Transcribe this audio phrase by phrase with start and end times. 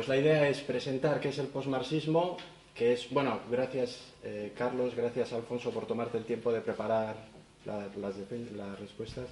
[0.00, 2.38] Pues la idea es presentar qué es el postmarxismo,
[2.74, 7.16] que es, bueno, gracias eh, Carlos, gracias Alfonso por tomarte el tiempo de preparar
[7.66, 9.26] las, respuestas.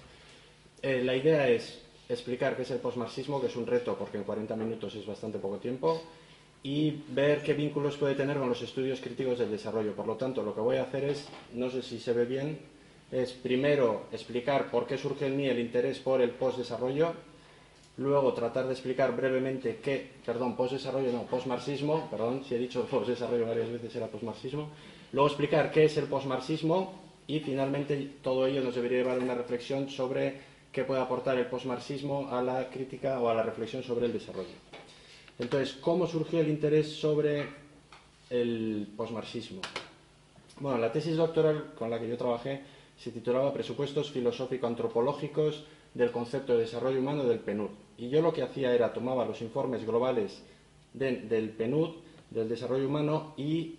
[0.82, 4.24] Eh, la idea es explicar qué es el postmarxismo, que es un reto porque en
[4.24, 6.02] 40 minutos es bastante poco tiempo,
[6.62, 9.94] y ver qué vínculos puede tener con los estudios críticos del desarrollo.
[9.94, 12.58] Por lo tanto, lo que voy a hacer es, no sé si se ve bien,
[13.10, 17.14] es primero explicar por qué surge en mí el interés por el postdesarrollo,
[17.98, 23.46] luego tratar de explicar brevemente qué, perdón, postdesarrollo, no, postmarxismo, perdón, si he dicho postdesarrollo
[23.46, 24.70] varias veces era postmarxismo,
[25.12, 26.92] luego explicar qué es el postmarxismo
[27.26, 30.40] y finalmente todo ello nos debería llevar a una reflexión sobre
[30.72, 34.48] qué puede aportar el postmarxismo a la crítica o a la reflexión sobre el desarrollo.
[35.38, 37.46] Entonces, ¿cómo surgió el interés sobre
[38.30, 39.60] el postmarxismo?
[40.60, 42.62] Bueno, la tesis doctoral con la que yo trabajé
[42.96, 47.70] se titulaba Presupuestos filosófico-antropológicos del concepto de desarrollo humano del PNUD.
[47.98, 50.40] Y yo lo que hacía era tomaba los informes globales
[50.94, 51.90] del PNUD,
[52.30, 53.76] del desarrollo humano, y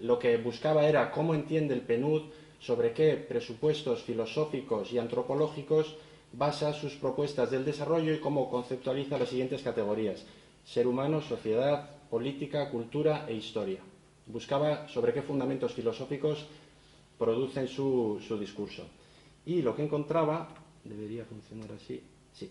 [0.00, 2.22] lo que buscaba era cómo entiende el PNUD
[2.60, 5.96] sobre qué presupuestos filosóficos y antropológicos
[6.32, 10.24] basa sus propuestas del desarrollo y cómo conceptualiza las siguientes categorías.
[10.64, 13.80] Ser humano, sociedad, política, cultura e historia.
[14.26, 16.46] Buscaba sobre qué fundamentos filosóficos
[17.18, 18.84] producen su, discurso.
[19.44, 20.48] Y lo que encontraba,
[20.88, 22.50] debería funcionar así, sí.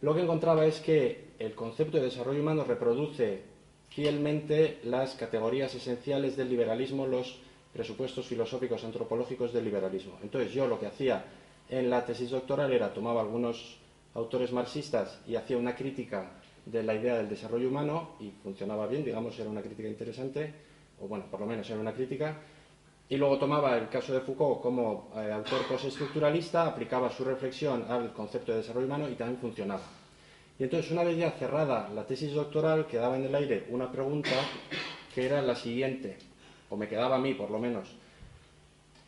[0.00, 3.42] Lo que encontraba es que el concepto de desarrollo humano reproduce
[3.88, 7.38] fielmente las categorías esenciales del liberalismo, los
[7.72, 10.18] presupuestos filosóficos antropológicos del liberalismo.
[10.22, 11.24] Entonces yo lo que hacía
[11.68, 13.78] en la tesis doctoral era tomaba algunos
[14.14, 16.32] autores marxistas y hacía una crítica
[16.64, 20.52] de la idea del desarrollo humano y funcionaba bien, digamos, era una crítica interesante,
[21.00, 22.36] o bueno, por lo menos era una crítica,
[23.10, 28.12] y luego tomaba el caso de Foucault como eh, autor postestructuralista, aplicaba su reflexión al
[28.12, 29.82] concepto de desarrollo humano y también funcionaba.
[30.58, 34.30] Y entonces, una vez ya cerrada la tesis doctoral, quedaba en el aire una pregunta
[35.14, 36.18] que era la siguiente,
[36.68, 37.88] o me quedaba a mí por lo menos.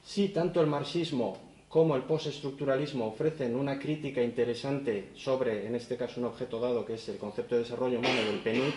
[0.04, 1.36] Si tanto el marxismo
[1.68, 6.94] como el postestructuralismo ofrecen una crítica interesante sobre, en este caso, un objeto dado, que
[6.94, 8.72] es el concepto de desarrollo humano del PNUD,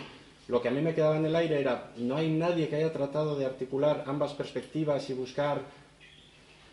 [0.48, 2.92] lo que a mí me quedaba en el aire era, no hay nadie que haya
[2.92, 5.62] tratado de articular ambas perspectivas y buscar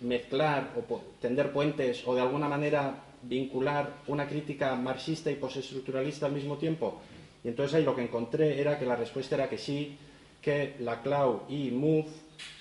[0.01, 6.33] mezclar o tender puentes o de alguna manera vincular una crítica marxista y postestructuralista al
[6.33, 6.99] mismo tiempo.
[7.43, 9.97] Y entonces ahí lo que encontré era que la respuesta era que sí,
[10.41, 12.07] que la Clau y MUF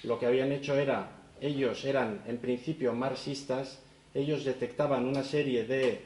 [0.05, 1.09] lo que habían hecho era,
[1.41, 3.81] ellos eran en principio marxistas,
[4.15, 6.03] ellos detectaban una serie de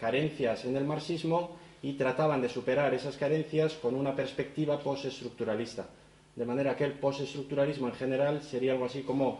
[0.00, 1.56] carencias en el marxismo
[1.86, 5.86] y trataban de superar esas carencias con una perspectiva postestructuralista.
[6.34, 9.38] De manera que el postestructuralismo en general sería algo así como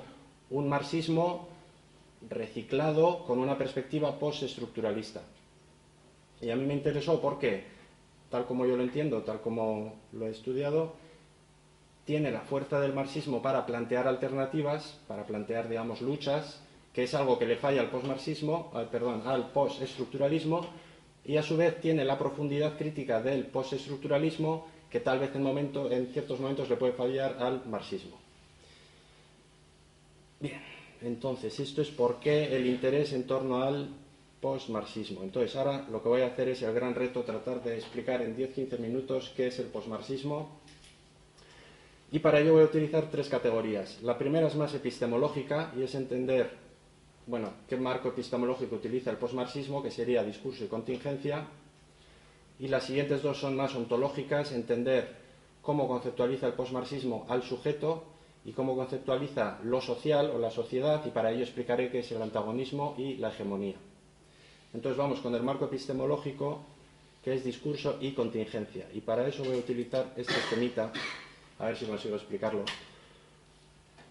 [0.50, 1.48] un marxismo
[2.30, 5.22] reciclado con una perspectiva postestructuralista.
[6.40, 7.64] Y a mí me interesó porque,
[8.30, 10.92] tal como yo lo entiendo, tal como lo he estudiado,
[12.04, 17.40] tiene la fuerza del marxismo para plantear alternativas, para plantear, digamos, luchas, que es algo
[17.40, 20.64] que le falla al postmarxismo, perdón, al postestructuralismo,
[21.26, 26.38] y a su vez tiene la profundidad crítica del postestructuralismo que tal vez en, ciertos
[26.38, 28.16] momentos le puede fallar al marxismo.
[30.38, 30.60] Bien,
[31.02, 33.88] entonces esto es por qué el interés en torno al
[34.40, 35.22] postmarxismo.
[35.22, 38.36] Entonces ahora lo que voy a hacer es el gran reto, tratar de explicar en
[38.36, 40.60] 10-15 minutos qué es el postmarxismo.
[42.12, 44.00] Y para ello voy a utilizar tres categorías.
[44.02, 46.65] La primera es más epistemológica y es entender
[47.26, 51.44] bueno, qué marco epistemológico utiliza el postmarxismo, que sería discurso y contingencia.
[52.58, 55.16] Y las siguientes dos son más ontológicas, entender
[55.60, 58.04] cómo conceptualiza el postmarxismo al sujeto
[58.44, 62.22] y cómo conceptualiza lo social o la sociedad, y para ello explicaré qué es el
[62.22, 63.74] antagonismo y la hegemonía.
[64.72, 66.60] Entonces vamos con el marco epistemológico,
[67.24, 68.86] que es discurso y contingencia.
[68.94, 70.92] Y para eso voy a utilizar este esquemita,
[71.58, 72.64] a ver si consigo explicarlo.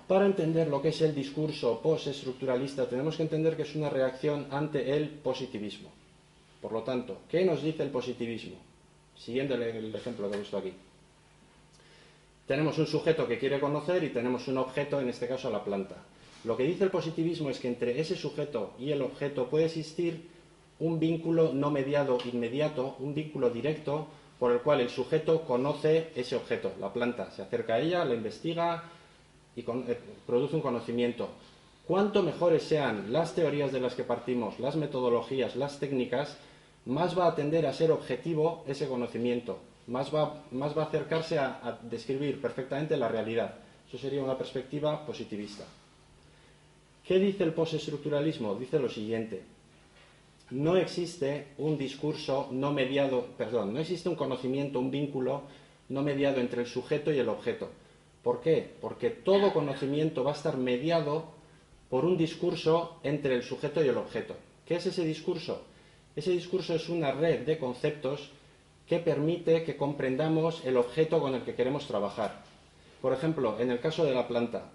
[0.08, 4.48] Para entender lo que es el discurso postestructuralista tenemos que entender que es una reacción
[4.52, 5.90] ante el positivismo.
[6.62, 8.58] Por lo tanto, ¿qué nos dice el positivismo?
[9.18, 10.74] Siguiendo el ejemplo que he visto aquí.
[12.48, 15.96] Tenemos un sujeto que quiere conocer y tenemos un objeto, en este caso la planta.
[16.44, 20.30] Lo que dice el positivismo es que entre ese sujeto y el objeto puede existir
[20.80, 24.08] un vínculo no mediado inmediato, un vínculo directo
[24.38, 28.14] por el cual el sujeto conoce ese objeto, la planta, se acerca a ella, la
[28.14, 28.84] investiga,
[29.56, 31.30] y eh, produce un conocimiento.
[31.88, 36.36] Cuanto mejores sean las teorías de las que partimos, las metodologías, las técnicas,
[36.86, 41.38] más va a tender a ser objetivo ese conocimiento, más va, más va a acercarse
[41.38, 43.56] a, describir perfectamente la realidad.
[43.88, 45.64] Eso sería una perspectiva positivista.
[47.06, 48.56] ¿Qué dice el postestructuralismo?
[48.56, 49.44] Dice lo siguiente.
[50.52, 55.44] no existe un discurso no mediado, perdón, no existe un conocimiento, un vínculo
[55.90, 57.70] no mediado entre el sujeto y el objeto.
[58.26, 58.68] ¿Por qué?
[58.82, 61.26] Porque todo conocimiento va a estar mediado
[61.92, 64.36] por un discurso entre el sujeto y el objeto.
[64.66, 65.62] ¿Qué es ese discurso?
[66.16, 68.32] Ese discurso es una red de conceptos
[68.88, 72.42] que permite que comprendamos el objeto con el que queremos trabajar.
[73.00, 74.72] Por ejemplo, en el caso de la planta,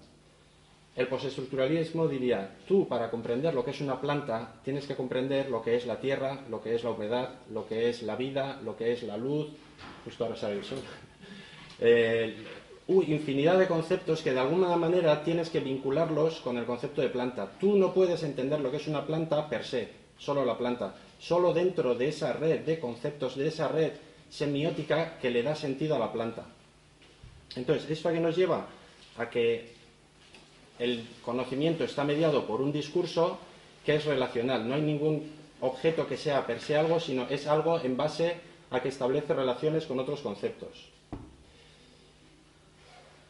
[0.94, 5.60] el postestructuralismo diría, tú para comprender lo que es una planta tienes que comprender lo
[5.60, 8.76] que es la tierra, lo que es la humedad, lo que es la vida, lo
[8.76, 9.48] que es la luz,
[10.04, 10.78] justo ahora sale el sol,
[11.80, 12.36] eh,
[12.90, 17.50] infinidad de conceptos que de alguna manera tienes que vincularlos con el concepto de planta.
[17.60, 19.88] Tú no puedes entender lo que es una planta per se,
[20.18, 23.92] solo la planta, solo dentro de esa red de conceptos, de esa red
[24.28, 26.46] semiótica que le da sentido a la planta.
[27.56, 28.66] Entonces, ¿esto a qué nos lleva?
[29.18, 29.72] A que
[30.78, 33.38] el conocimiento está mediado por un discurso
[33.84, 34.68] que es relacional.
[34.68, 38.36] No hay ningún objeto que sea per se algo, sino es algo en base
[38.70, 40.88] a que establece relaciones con otros conceptos.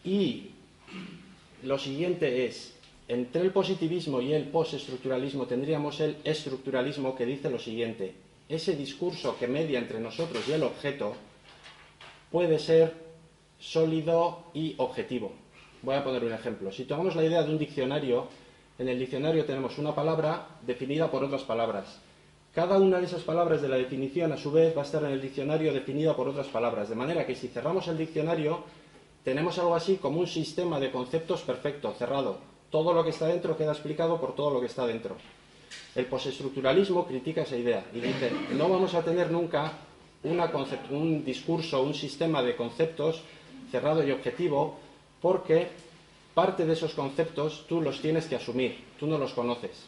[0.04, 0.50] Y
[1.62, 2.74] lo siguiente es,
[3.08, 8.14] entre el positivismo y el postestructuralismo tendríamos el estructuralismo que dice lo siguiente,
[8.48, 11.14] ese discurso que media entre nosotros y el objeto
[12.30, 12.94] puede ser
[13.58, 15.32] sólido y objetivo.
[15.82, 16.72] Voy a poner un ejemplo.
[16.72, 18.28] Si tomamos la idea de un diccionario,
[18.78, 22.00] en el diccionario tenemos una palabra definida por otras palabras.
[22.54, 25.12] Cada una de esas palabras de la definición, a su vez, va a estar en
[25.12, 26.88] el diccionario definida por otras palabras.
[26.88, 28.64] De manera que si cerramos el diccionario,
[29.24, 32.38] tenemos algo así como un sistema de conceptos perfecto, cerrado.
[32.70, 35.16] Todo lo que está dentro queda explicado por todo lo que está dentro.
[35.94, 39.72] El postestructuralismo critica esa idea y dice, no vamos a tener nunca
[40.22, 43.22] un discurso, un sistema de conceptos
[43.70, 44.78] cerrado y objetivo,
[45.20, 45.68] porque
[46.34, 49.86] parte de esos conceptos tú los tienes que asumir, tú no los conoces.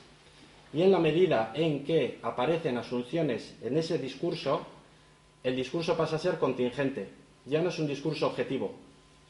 [0.73, 4.63] Y en la medida en que aparecen asunciones en ese discurso,
[5.43, 7.09] el discurso pasa a ser contingente,
[7.45, 8.73] ya no es un discurso objetivo,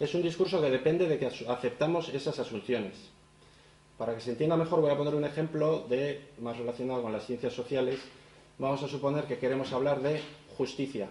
[0.00, 2.94] es un discurso que depende de que aceptamos esas asunciones.
[3.98, 7.26] Para que se entienda mejor voy a poner un ejemplo de, más relacionado con las
[7.26, 8.00] ciencias sociales.
[8.58, 10.20] Vamos a suponer que queremos hablar de
[10.56, 11.08] justicia.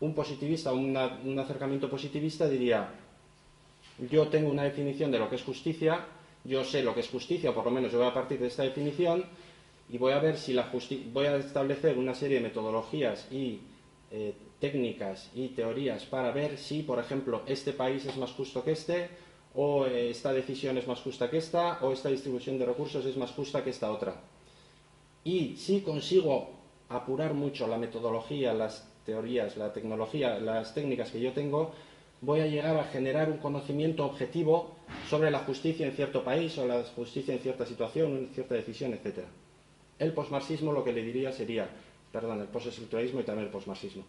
[0.00, 2.88] Un positivista, un acercamiento positivista diría,
[4.10, 6.06] yo tengo una definición de lo que es justicia,
[6.44, 8.62] yo sé lo que es justicia, por lo menos yo voy a partir de esta
[8.62, 9.24] definición
[9.90, 10.70] y voy a ver si la
[11.12, 13.60] voy a establecer una serie de metodologías y
[14.10, 18.72] eh, técnicas y teorías para ver si, por ejemplo, este país es más justo que
[18.72, 19.08] este,
[19.54, 23.16] o eh, esta decisión es más justa que esta, o esta distribución de recursos es
[23.16, 24.14] más justa que esta otra.
[25.24, 26.50] Y si consigo
[26.88, 31.72] apurar mucho la metodología, las teorías, la tecnología, las técnicas que yo tengo,
[32.20, 34.74] voy a llegar a generar un conocimiento objetivo
[35.08, 38.92] sobre la justicia en cierto país o la justicia en cierta situación, en cierta decisión,
[38.92, 39.24] etc.
[39.98, 41.68] El posmarxismo lo que le diría sería,
[42.12, 44.04] perdón, el postestructuralismo y también el posmarxismo.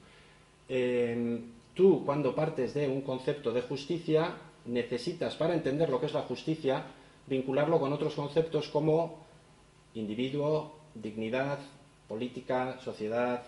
[0.70, 1.40] Eh,
[1.74, 6.22] tú, cuando partes de un concepto de justicia, necesitas, para entender lo que es la
[6.22, 6.84] justicia,
[7.28, 9.26] vincularlo con otros conceptos como
[9.94, 11.60] individuo, dignidad,
[12.08, 13.44] política, sociedad,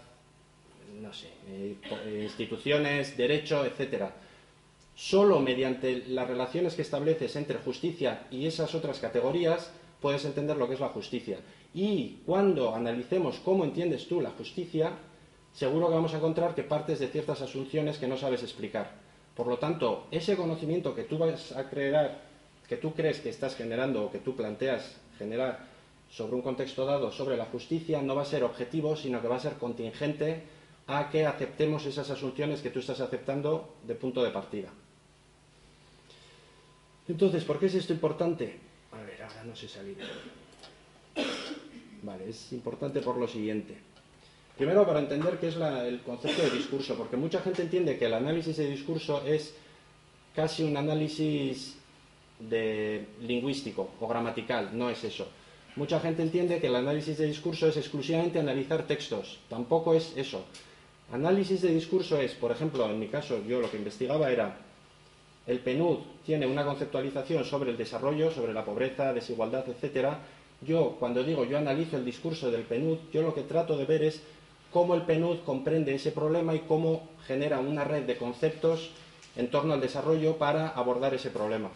[1.01, 1.75] no sé, eh,
[2.23, 4.13] instituciones, derecho, etcétera
[4.95, 10.67] Solo mediante las relaciones que estableces entre justicia y esas otras categorías puedes entender lo
[10.67, 11.39] que es la justicia.
[11.73, 14.91] Y cuando analicemos cómo entiendes tú la justicia,
[15.53, 18.91] seguro que vamos a encontrar que partes de ciertas asunciones que no sabes explicar.
[19.35, 22.21] Por lo tanto, ese conocimiento que tú vas a crear,
[22.67, 25.65] que tú crees que estás generando o que tú planteas generar
[26.11, 29.37] sobre un contexto dado sobre la justicia, no va a ser objetivo, sino que va
[29.37, 30.43] a ser contingente
[30.85, 34.69] a que aceptemos esas asunciones que tú estás aceptando de punto de partida.
[37.07, 38.59] Entonces, ¿por qué es esto importante?
[38.91, 39.97] A ver, ahora no sé salir.
[42.03, 43.75] Vale, es importante por lo siguiente.
[44.57, 48.13] Primero, para entender qué es el concepto de discurso, porque mucha gente entiende que el
[48.13, 49.55] análisis de discurso es
[50.35, 51.77] casi un análisis
[52.39, 55.27] de lingüístico o gramatical, no es eso.
[55.75, 60.43] Mucha gente entiende que el análisis de discurso es exclusivamente analizar textos, tampoco es eso.
[61.11, 64.57] Análisis de discurso es, por ejemplo, en mi caso, yo lo que investigaba era
[65.47, 70.19] el PNUD tiene una conceptualización sobre el desarrollo, sobre la pobreza, desigualdad, etcétera.
[70.65, 74.03] Yo, cuando digo yo analizo el discurso del PNUD, yo lo que trato de ver
[74.03, 74.21] es
[74.71, 78.91] cómo el PNUD comprende ese problema y cómo genera una red de conceptos
[79.35, 81.69] en torno al desarrollo para abordar ese problema.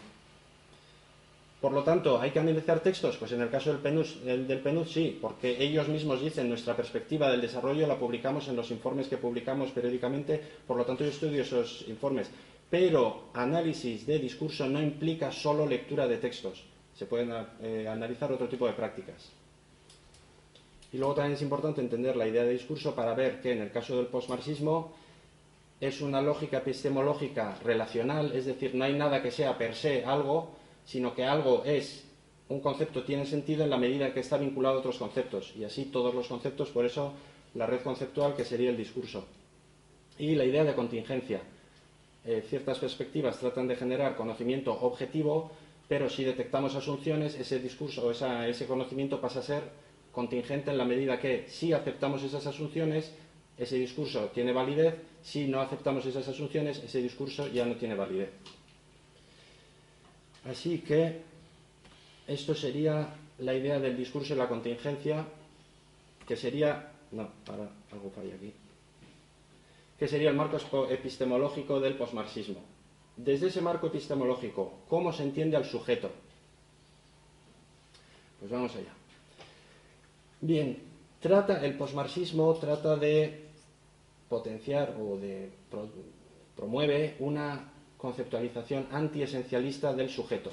[1.60, 3.16] Por lo tanto, ¿hay que analizar textos?
[3.16, 7.86] Pues en el caso del PNUD, sí, porque ellos mismos dicen nuestra perspectiva del desarrollo
[7.86, 12.30] la publicamos en los informes que publicamos periódicamente, por lo tanto yo estudio esos informes.
[12.70, 16.62] Pero análisis de discurso no implica solo lectura de textos.
[16.98, 19.30] Se pueden eh, analizar otro tipo de prácticas.
[20.92, 23.70] Y luego también es importante entender la idea de discurso para ver que en el
[23.70, 24.92] caso del postmarxismo
[25.80, 30.50] es una lógica epistemológica relacional, es decir, no hay nada que sea per se algo,
[30.84, 32.04] sino que algo es,
[32.48, 35.84] un concepto tiene sentido en la medida que está vinculado a otros conceptos, y así
[35.84, 37.12] todos los conceptos, por eso
[37.54, 39.24] la red conceptual que sería el discurso.
[40.18, 41.40] Y la idea de contingencia.
[42.24, 45.52] Eh, ciertas perspectivas tratan de generar conocimiento objetivo,
[45.88, 49.62] pero si detectamos asunciones, ese discurso o ese conocimiento pasa a ser
[50.12, 53.12] contingente en la medida que si aceptamos esas asunciones,
[53.56, 58.30] ese discurso tiene validez, si no aceptamos esas asunciones, ese discurso ya no tiene validez.
[60.44, 61.22] Así que
[62.26, 65.24] esto sería la idea del discurso y la contingencia,
[66.26, 68.52] que sería, no, para algo falla aquí,
[69.98, 72.77] que sería el marco epistemológico del posmarxismo.
[73.18, 76.08] Desde ese marco epistemológico, ¿cómo se entiende al sujeto?
[78.38, 78.94] Pues vamos allá.
[80.40, 80.78] Bien,
[81.20, 83.48] trata, el posmarxismo trata de
[84.28, 85.50] potenciar o de
[86.54, 90.52] promueve una conceptualización antiesencialista del sujeto.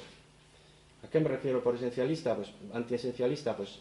[1.04, 2.34] ¿A qué me refiero por esencialista?
[2.34, 3.78] Pues antiesencialista, pues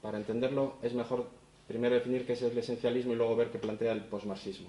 [0.00, 1.26] para entenderlo es mejor
[1.68, 4.68] primero definir qué es el esencialismo y luego ver qué plantea el posmarxismo.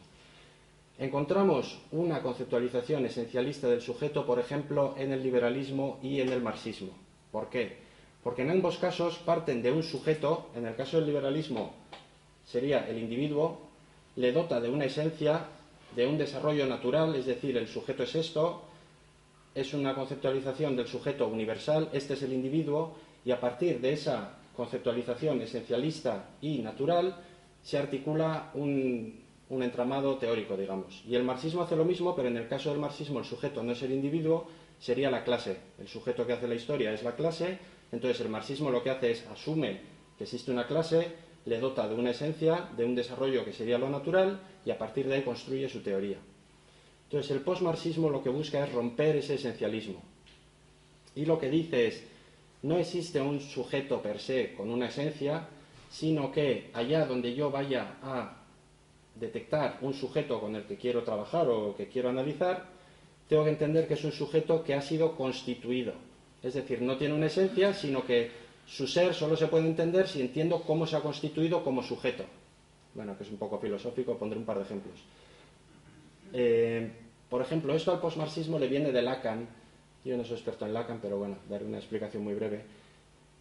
[1.00, 6.91] Encontramos una conceptualización esencialista del sujeto, por ejemplo, en el liberalismo y en el marxismo.
[7.31, 7.77] ¿Por qué?
[8.23, 11.73] Porque en ambos casos parten de un sujeto, en el caso del liberalismo
[12.45, 13.59] sería el individuo,
[14.15, 15.47] le dota de una esencia,
[15.95, 18.63] de un desarrollo natural, es decir, el sujeto es esto,
[19.55, 22.95] es una conceptualización del sujeto universal, este es el individuo,
[23.25, 27.15] y a partir de esa conceptualización esencialista y natural
[27.63, 31.03] se articula un, un entramado teórico, digamos.
[31.07, 33.73] Y el marxismo hace lo mismo, pero en el caso del marxismo el sujeto no
[33.73, 34.47] es el individuo,
[34.79, 35.57] sería la clase.
[35.79, 37.59] El sujeto que hace la historia es la clase
[37.93, 39.79] entonces el marxismo lo que hace es asume
[40.17, 41.12] que existe una clase,
[41.45, 45.07] le dota de una esencia, de un desarrollo que sería lo natural y a partir
[45.07, 46.17] de ahí construye su teoría.
[47.03, 50.01] Entonces el postmarxismo lo que busca es romper ese esencialismo.
[51.15, 52.03] Y lo que dice es,
[52.63, 55.47] no existe un sujeto per se con una esencia,
[55.91, 58.42] sino que allá donde yo vaya a
[59.15, 62.65] detectar un sujeto con el que quiero trabajar o que quiero analizar,
[63.27, 65.93] tengo que entender que es un sujeto que ha sido constituido,
[66.41, 68.32] es decir, no tiene una esencia, sino que
[68.65, 72.25] su ser solo se puede entender si entiendo cómo se ha constituido como sujeto.
[72.93, 75.00] Bueno, que es un poco filosófico, pondré un par de ejemplos.
[76.32, 76.91] Eh,
[77.29, 79.48] por ejemplo, esto al postmarxismo le viene de Lacan,
[80.05, 82.63] yo no soy experto en Lacan, pero bueno, daré una explicación muy breve,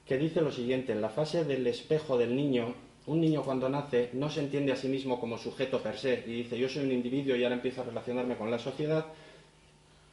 [0.07, 2.75] que dice lo siguiente, en la fase del espejo del niño,
[3.07, 6.43] un niño cuando nace no se entiende a sí mismo como sujeto per se y
[6.43, 9.07] dice yo soy un individuo y ahora empiezo a relacionarme con la sociedad,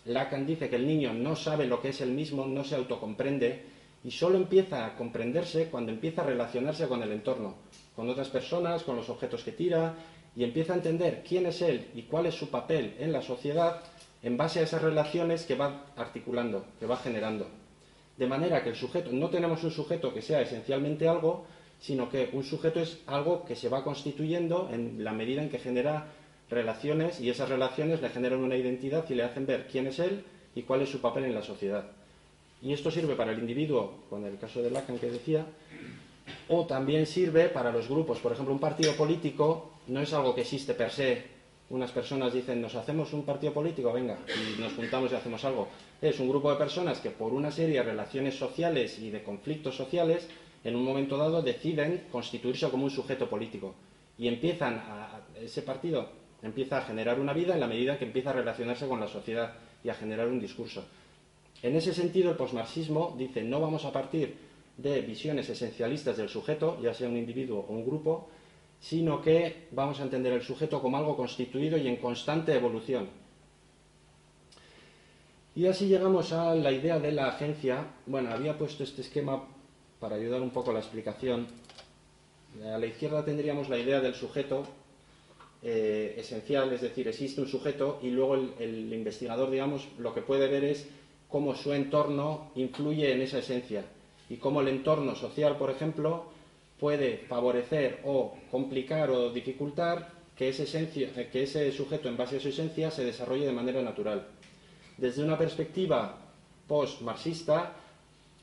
[0.05, 3.63] Lacan dice que el niño no sabe lo que es el mismo, no se autocomprende
[4.03, 7.55] y solo empieza a comprenderse cuando empieza a relacionarse con el entorno,
[7.95, 9.93] con otras personas, con los objetos que tira
[10.35, 13.81] y empieza a entender quién es él y cuál es su papel en la sociedad
[14.23, 17.47] en base a esas relaciones que va articulando, que va generando.
[18.17, 21.45] De manera que el sujeto, no tenemos un sujeto que sea esencialmente algo,
[21.79, 25.59] sino que un sujeto es algo que se va constituyendo en la medida en que
[25.59, 26.07] genera
[26.49, 30.23] relaciones y esas relaciones le generan una identidad y le hacen ver quién es él
[30.55, 31.85] y cuál es su papel en la sociedad.
[32.61, 35.45] Y esto sirve para el individuo, con el caso de Lacan que decía,
[36.49, 38.19] o también sirve para los grupos.
[38.19, 41.39] Por ejemplo, un partido político no es algo que existe per se.
[41.69, 45.67] Unas personas dicen, nos hacemos un partido político, venga, y nos juntamos y hacemos algo.
[46.01, 49.75] Es un grupo de personas que por una serie de relaciones sociales y de conflictos
[49.75, 50.27] sociales,
[50.63, 53.75] en un momento dado deciden constituirse como un sujeto político.
[54.17, 56.09] Y empiezan a, ese partido
[56.41, 59.55] Empieza a generar una vida en la medida que empieza a relacionarse con la sociedad
[59.83, 60.85] y a generar un discurso.
[61.61, 64.35] En ese sentido, el posmarxismo dice no vamos a partir
[64.77, 68.29] de visiones esencialistas del sujeto, ya sea un individuo o un grupo,
[68.79, 73.09] sino que vamos a entender el sujeto como algo constituido y en constante evolución.
[75.55, 77.87] Y así llegamos a la idea de la agencia.
[78.05, 79.43] Bueno, había puesto este esquema
[79.99, 81.47] para ayudar un poco la explicación.
[82.63, 84.63] A la izquierda tendríamos la idea del sujeto
[85.61, 90.47] eh, esencial, es decir, existe un sujeto y luego el, investigador, digamos, lo que puede
[90.47, 90.87] ver es
[91.27, 93.83] cómo su entorno influye en esa esencia
[94.29, 96.25] y cómo el entorno social, por ejemplo,
[96.79, 102.47] puede favorecer o complicar o dificultar que, esencia, que ese sujeto, en base a su
[102.47, 104.27] esencia, se desarrolle de manera natural.
[104.97, 106.17] Desde una perspectiva
[106.67, 107.73] post-marxista,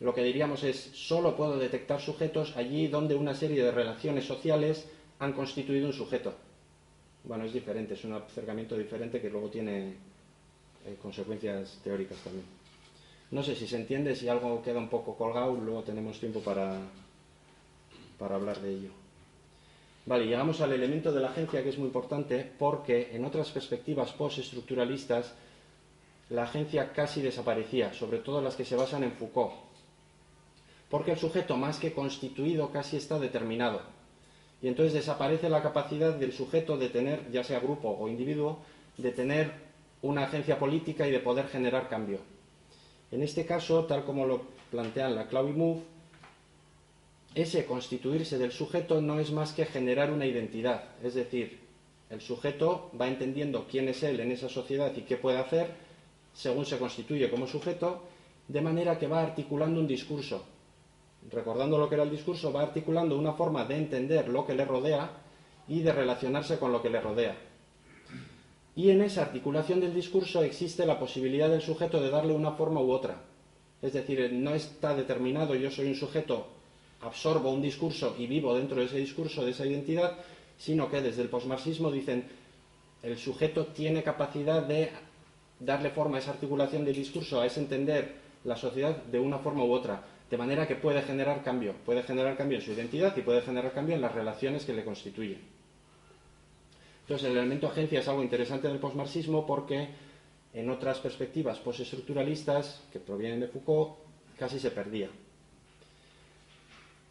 [0.00, 4.86] lo que diríamos es, solo puedo detectar sujetos allí donde una serie de relaciones sociales
[5.18, 6.34] han constituido un sujeto
[7.26, 9.94] bueno, es diferente, es un acercamiento diferente que luego tiene
[10.86, 12.44] eh, consecuencias teóricas también.
[13.32, 16.78] No sé si se entiende, si algo queda un poco colgado, luego tenemos tiempo para,
[18.18, 18.90] para hablar de ello.
[20.06, 24.12] Vale, llegamos al elemento de la agencia que es muy importante porque en otras perspectivas
[24.12, 25.34] postestructuralistas
[26.30, 29.65] la agencia casi desaparecía, sobre todo las que se basan en Foucault.
[30.90, 33.80] Porque el sujeto más que constituido casi está determinado.
[34.62, 38.58] Y entonces desaparece la capacidad del sujeto de tener, ya sea grupo o individuo,
[38.96, 39.52] de tener
[40.02, 42.20] una agencia política y de poder generar cambio.
[43.10, 45.82] En este caso, tal como lo plantean la Clau y Move,
[47.34, 51.60] ese constituirse del sujeto no es más que generar una identidad, es decir,
[52.08, 55.70] el sujeto va entendiendo quién es él en esa sociedad y qué puede hacer
[56.32, 58.02] según se constituye como sujeto,
[58.46, 60.44] de manera que va articulando un discurso.
[61.30, 64.64] Recordando lo que era el discurso, va articulando una forma de entender lo que le
[64.64, 65.10] rodea
[65.68, 67.36] y de relacionarse con lo que le rodea.
[68.76, 72.80] Y en esa articulación del discurso existe la posibilidad del sujeto de darle una forma
[72.80, 73.22] u otra.
[73.82, 76.46] Es decir, no está determinado, yo soy un sujeto
[77.02, 80.16] absorbo un discurso y vivo dentro de ese discurso, de esa identidad,
[80.58, 82.24] sino que desde el posmarxismo dicen
[83.02, 84.90] el sujeto tiene capacidad de
[85.60, 88.14] darle forma a esa articulación del discurso, a ese entender
[88.44, 92.36] la sociedad de una forma u otra, de manera que puede generar cambio, puede generar
[92.36, 95.40] cambio en su identidad y puede generar cambio en las relaciones que le constituyen.
[97.02, 99.88] Entonces, el elemento agencia es algo interesante del posmarxismo porque
[100.52, 103.98] en otras perspectivas postestructuralistas que provienen de Foucault
[104.36, 105.08] casi se perdía.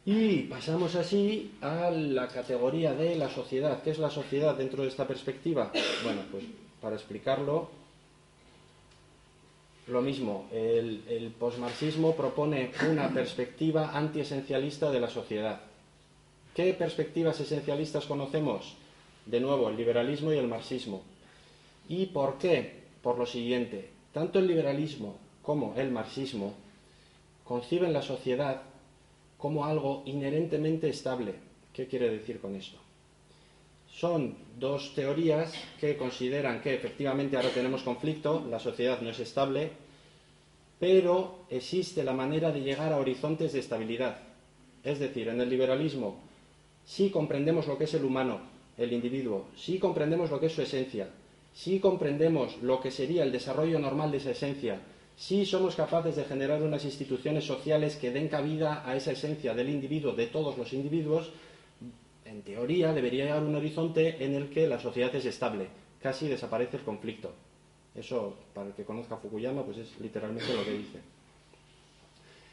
[0.06, 3.82] Y pasamos así a la categoría de la sociedad.
[3.82, 5.72] ¿Qué es la sociedad dentro de esta perspectiva?
[6.04, 6.44] Bueno, pues
[6.82, 7.70] para explicarlo,
[9.88, 15.62] lo mismo, el, posmarxismo propone una perspectiva antiesencialista de la sociedad.
[16.56, 18.76] ¿Qué perspectivas esencialistas conocemos?
[19.26, 21.02] De nuevo, el liberalismo y el marxismo.
[21.88, 22.84] ¿Y por qué?
[23.04, 26.54] Por lo siguiente, tanto el liberalismo como el marxismo
[27.44, 28.64] conciben la sociedad
[29.38, 31.36] como algo inherentemente estable.
[31.74, 32.85] ¿Qué quiere decir con esto?
[33.96, 39.72] Son dos teorías que consideran que efectivamente ahora tenemos conflicto, la sociedad no es estable,
[40.78, 44.20] pero existe la manera de llegar a horizontes de estabilidad.
[44.84, 46.18] Es decir, en el liberalismo
[46.84, 48.42] sí comprendemos lo que es el humano,
[48.78, 51.08] el individuo, sí comprendemos lo que es su esencia,
[51.54, 54.82] sí comprendemos lo que sería el desarrollo normal de esa esencia,
[55.16, 59.70] si somos capaces de generar unas instituciones sociales que den cabida a esa esencia del
[59.70, 61.32] individuo, de todos los individuos,
[62.26, 65.68] en teoría debería llegar un horizonte en el que la sociedad es estable,
[66.02, 67.32] casi desaparece el conflicto.
[67.94, 71.00] Eso, para el que conozca Fukuyama, pues es literalmente lo que dice.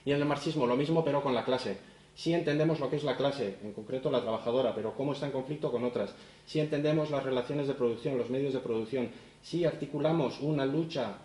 [0.04, 1.78] Y en el marxismo lo mismo, pero con la clase.
[2.14, 5.32] Si entendemos lo que es la clase, en concreto la trabajadora, pero cómo está en
[5.32, 6.14] conflicto con otras.
[6.44, 9.11] Si entendemos las relaciones de producción, los medios de producción.
[9.42, 11.16] Si articulamos una lucha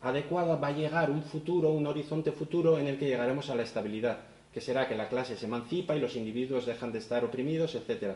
[0.00, 3.62] adecuada va a llegar un futuro, un horizonte futuro en el que llegaremos a la
[3.62, 4.18] estabilidad,
[4.52, 8.14] que será que la clase se emancipa y los individuos dejan de estar oprimidos, etc.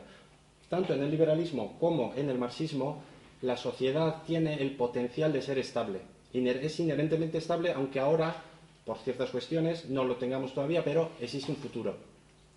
[0.68, 3.02] Tanto en el liberalismo como en el marxismo,
[3.42, 6.00] la sociedad tiene el potencial de ser estable.
[6.32, 8.42] Es inherentemente estable, aunque ahora,
[8.84, 11.96] por ciertas cuestiones, no lo tengamos todavía, pero existe un futuro,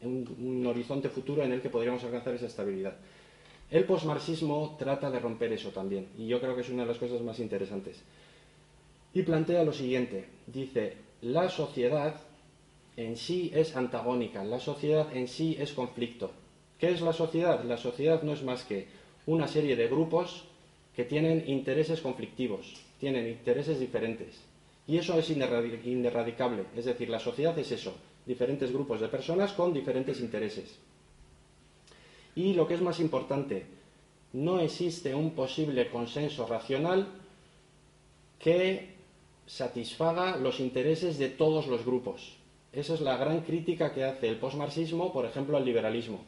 [0.02, 2.96] un, un horizonte futuro en el que podríamos alcanzar esa estabilidad.
[3.72, 6.98] El posmarxismo trata de romper eso también, y yo creo que es una de las
[6.98, 8.02] cosas más interesantes
[9.14, 10.26] y plantea lo siguiente.
[10.48, 12.16] Dice, la sociedad
[13.00, 16.32] en sí es antagónica, la sociedad en sí es conflicto.
[16.78, 17.64] ¿Qué es la sociedad?
[17.64, 18.88] La sociedad no es más que
[19.26, 20.44] una serie de grupos
[20.94, 24.42] que tienen intereses conflictivos, tienen intereses diferentes.
[24.86, 26.66] Y eso es ineradicable.
[26.76, 27.94] Es decir, la sociedad es eso,
[28.26, 30.78] diferentes grupos de personas con diferentes intereses.
[32.36, 33.66] Y lo que es más importante,
[34.34, 37.08] no existe un posible consenso racional
[38.40, 38.96] que
[39.48, 42.39] satisfaga los intereses de todos los grupos.
[42.72, 46.22] Esa es la gran crítica que hace el posmarxismo, por ejemplo, al liberalismo,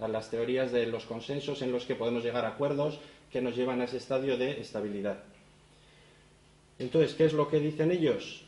[0.00, 3.00] a las teorías de los consensos en los que podemos llegar a acuerdos
[3.32, 5.18] que nos llevan a ese estadio de estabilidad.
[6.78, 8.44] Entonces, ¿qué es lo que dicen ellos?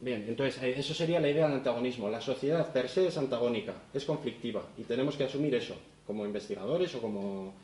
[0.00, 2.10] Bien, entonces eh, eso sería la idea del antagonismo.
[2.10, 6.94] La sociedad per se es antagónica, es conflictiva y tenemos que asumir eso como investigadores
[6.94, 7.54] o como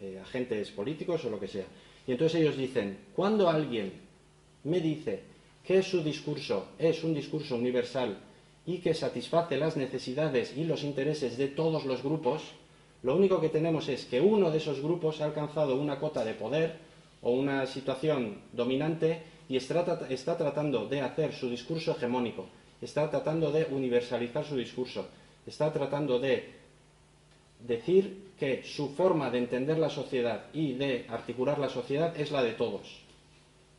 [0.00, 1.64] eh, agentes políticos o lo que sea.
[2.06, 3.92] Y entonces ellos dicen, cuando alguien
[4.64, 5.22] me dice
[5.68, 8.16] que su discurso es un discurso universal
[8.64, 12.40] y que satisface las necesidades y los intereses de todos los grupos,
[13.02, 16.32] lo único que tenemos es que uno de esos grupos ha alcanzado una cota de
[16.32, 16.78] poder
[17.20, 19.84] o una situación dominante y está,
[20.38, 22.46] tratando de hacer su discurso hegemónico,
[22.80, 25.06] está tratando de universalizar su discurso,
[25.46, 26.48] está tratando de
[27.66, 32.42] decir que su forma de entender la sociedad y de articular la sociedad es la
[32.42, 33.07] de todos.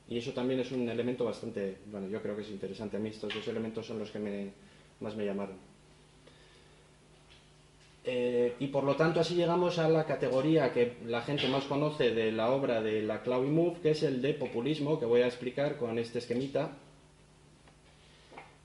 [0.09, 2.97] Y eso también es un elemento bastante, bueno, yo creo que es interesante.
[2.97, 4.51] A mí estos dos elementos son los que
[4.99, 5.55] más me llamaron.
[8.05, 12.11] Eh, y por lo tanto así llegamos a la categoría que la gente más conoce
[12.11, 15.27] de la obra de la y Move, que es el de populismo, que voy a
[15.27, 16.71] explicar con este esquemita.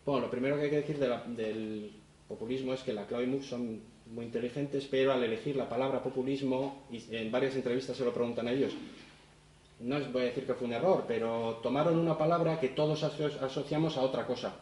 [0.07, 1.90] Bueno, lo primero que hay que decir del
[2.26, 3.80] populismo es que la y Move son
[4.14, 8.48] muy inteligentes, pero al elegir la palabra populismo, y en varias entrevistas se lo preguntan
[8.48, 8.72] a ellos,
[9.80, 13.96] no voy a decir que fue un error, pero tomaron una palabra que todos asociamos
[13.96, 14.54] a otra cosa,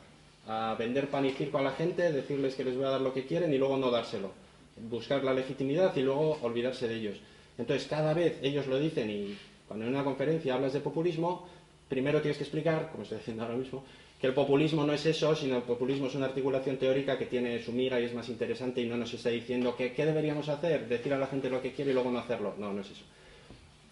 [0.47, 3.13] a vender pan y circo a la gente, decirles que les voy a dar lo
[3.13, 4.31] que quieren y luego no dárselo
[4.77, 7.17] buscar la legitimidad y luego olvidarse de ellos.
[7.59, 9.37] Entonces, cada vez ellos lo dicen y
[9.69, 11.47] cuando en una conferencia hablas de populismo,
[11.89, 13.85] primero tienes que explicar, como estoy haciendo ahora mismo,
[14.21, 17.61] que el populismo no es eso, sino el populismo es una articulación teórica que tiene
[17.63, 20.89] su mira y es más interesante y no nos está diciendo que, qué deberíamos hacer,
[20.89, 22.55] decir a la gente lo que quiere y luego no hacerlo.
[22.59, 23.05] No, no es eso.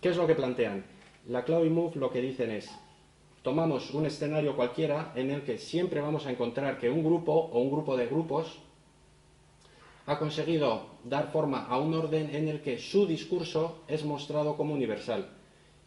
[0.01, 0.85] ¿Qué es lo que plantean?
[1.31, 2.69] La Cloud Move lo que dicen es,
[3.43, 7.61] tomamos un escenario cualquiera en el que siempre vamos a encontrar que un grupo o
[7.61, 8.59] un grupo de grupos
[10.07, 14.75] ha conseguido dar forma a un orden en el que su discurso es mostrado como
[14.75, 15.29] universal.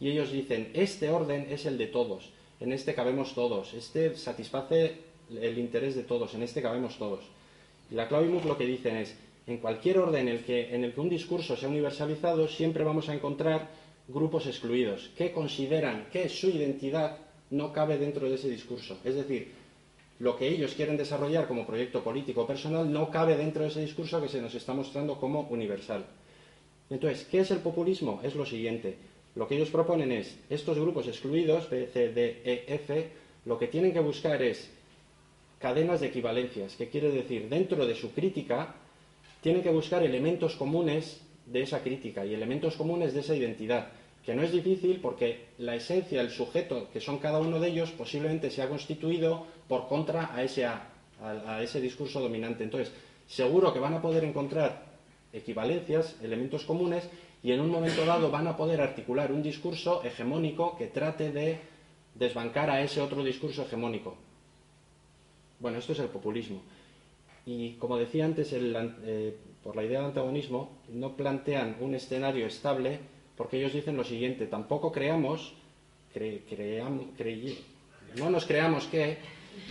[0.00, 4.96] Y ellos dicen, este orden es el de todos, en este cabemos todos, este satisface
[5.28, 7.20] el interés de todos, en este cabemos todos.
[7.90, 9.14] Y la Clavimus lo que dicen es,
[9.46, 13.10] en cualquier orden en el, que, en el que un discurso sea universalizado, siempre vamos
[13.10, 17.18] a encontrar grupos excluidos, que consideran que su identidad
[17.50, 18.98] no cabe dentro de ese discurso.
[19.04, 19.52] Es decir,
[20.18, 24.20] lo que ellos quieren desarrollar como proyecto político personal no cabe dentro de ese discurso
[24.20, 26.04] que se nos está mostrando como universal.
[26.90, 28.20] Entonces, ¿qué es el populismo?
[28.22, 28.96] Es lo siguiente.
[29.34, 33.08] Lo que ellos proponen es, estos grupos excluidos, B, C, D, E, F,
[33.46, 34.70] lo que tienen que buscar es
[35.58, 38.74] cadenas de equivalencias, que quiere decir, dentro de su crítica,
[39.40, 43.88] tienen que buscar elementos comunes de esa crítica y elementos comunes de esa identidad
[44.24, 47.90] que no es difícil porque la esencia, el sujeto, que son cada uno de ellos,
[47.90, 52.64] posiblemente se ha constituido por contra a ese, a, ese discurso dominante.
[52.64, 52.92] Entonces,
[53.26, 54.94] seguro que van a poder encontrar
[55.32, 57.08] equivalencias, elementos comunes,
[57.42, 61.58] y en un momento dado van a poder articular un discurso hegemónico que trate de
[62.14, 64.16] desbancar a ese otro discurso hegemónico.
[65.60, 66.62] Bueno, esto es el populismo.
[67.44, 73.00] Y como decía antes, eh, por la idea de antagonismo, no plantean un escenario estable
[73.36, 75.54] porque ellos dicen lo siguiente, tampoco creamos,
[78.16, 79.18] no nos creamos que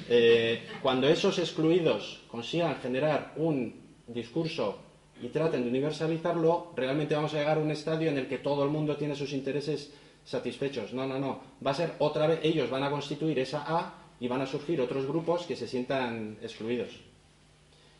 [0.10, 3.76] eh, cuando esos excluidos consigan generar un
[4.08, 4.80] discurso
[5.22, 8.64] y traten de universalizarlo, realmente vamos a llegar a un estadio en el que todo
[8.64, 9.94] el mundo tiene sus intereses
[10.26, 10.94] satisfechos.
[10.94, 11.40] No, no, no.
[11.66, 14.82] Va a ser otra vez, ellos van a constituir esa A y van a surgir
[14.82, 17.13] otros grupos que se sientan excluidos.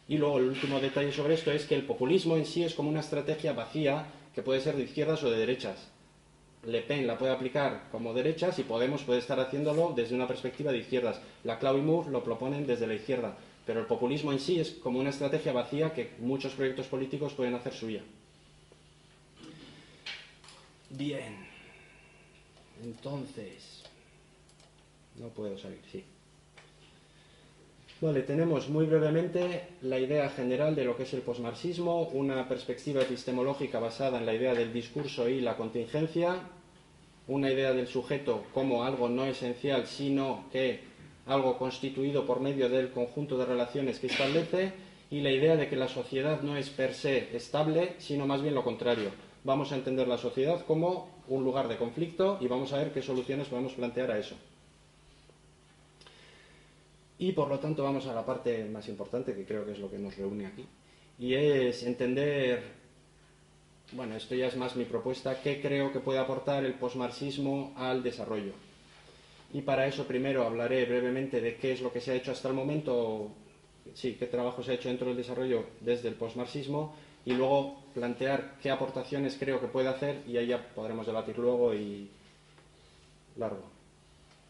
[0.08, 2.90] Y luego el último detalle sobre esto es que el populismo en sí es como
[2.90, 5.90] una estrategia vacía que puede ser de izquierdas o de derechas.
[6.66, 10.72] Le Pen la puede aplicar como derechas y Podemos puede estar haciéndolo desde una perspectiva
[10.72, 11.20] de izquierdas.
[11.44, 13.38] La Clau y Move lo proponen desde la izquierda.
[13.66, 17.56] Pero el populismo en sí es como una estrategia vacía que muchos proyectos políticos pueden
[17.56, 18.02] hacer suya.
[20.90, 21.48] Bien.
[22.84, 23.84] Entonces.
[25.16, 26.04] No puedo salir, sí.
[28.04, 33.02] Vale, tenemos muy brevemente la idea general de lo que es el posmarxismo, una perspectiva
[33.02, 36.36] epistemológica basada en la idea del discurso y la contingencia,
[37.30, 40.82] una idea del sujeto como algo no esencial, sino que
[41.28, 44.74] algo constituido por medio del conjunto de relaciones que establece,
[45.10, 48.54] y la idea de que la sociedad no es per se estable, sino más bien
[48.54, 49.12] lo contrario.
[49.46, 53.02] Vamos a entender la sociedad como un lugar de conflicto y vamos a ver qué
[53.02, 54.36] soluciones podemos plantear a eso.
[57.24, 59.90] Y por lo tanto vamos a la parte más importante, que creo que es lo
[59.90, 60.66] que nos reúne aquí,
[61.18, 62.62] y es entender,
[63.94, 68.04] bueno, esto ya es más mi propuesta, qué creo que puede aportar el posmarxismo al
[68.04, 68.52] desarrollo.
[69.54, 72.50] Y para eso primero hablaré brevemente de qué es lo que se ha hecho hasta
[72.50, 73.32] el momento,
[73.94, 76.94] sí, qué trabajo se ha hecho dentro del desarrollo desde el posmarxismo,
[77.26, 81.74] y luego plantear qué aportaciones creo que puede hacer, y ahí ya podremos debatir luego
[81.74, 82.10] y
[83.38, 83.64] largo.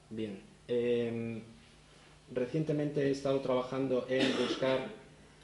[0.09, 0.41] Bien.
[0.67, 1.43] Em,
[2.33, 4.79] recientemente he estado trabajando en buscar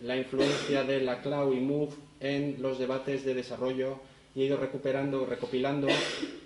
[0.02, 3.99] la influencia de la cloud y Move en los debates de desarrollo
[4.36, 5.88] y he ido recuperando, recopilando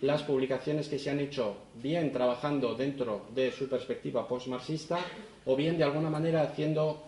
[0.02, 5.00] las publicaciones que se han hecho bien trabajando dentro de su perspectiva post-marxista
[5.46, 7.04] o bien de alguna manera haciendo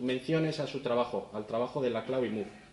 [0.00, 2.68] menciones a su trabajo, al trabajo de la cloud y Move.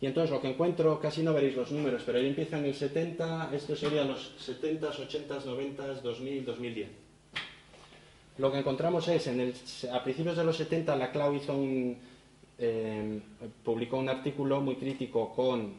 [0.00, 2.74] Y entonces lo que encuentro, casi no veréis los números, pero ahí empieza en el
[2.74, 7.01] 70, esto sería los 70, 80, 90, 2000, 2010
[8.38, 9.54] lo que encontramos es, en el,
[9.92, 11.96] a principios de los 70, la Clau hizo un,
[12.58, 13.20] eh,
[13.64, 15.74] publicó un artículo muy crítico con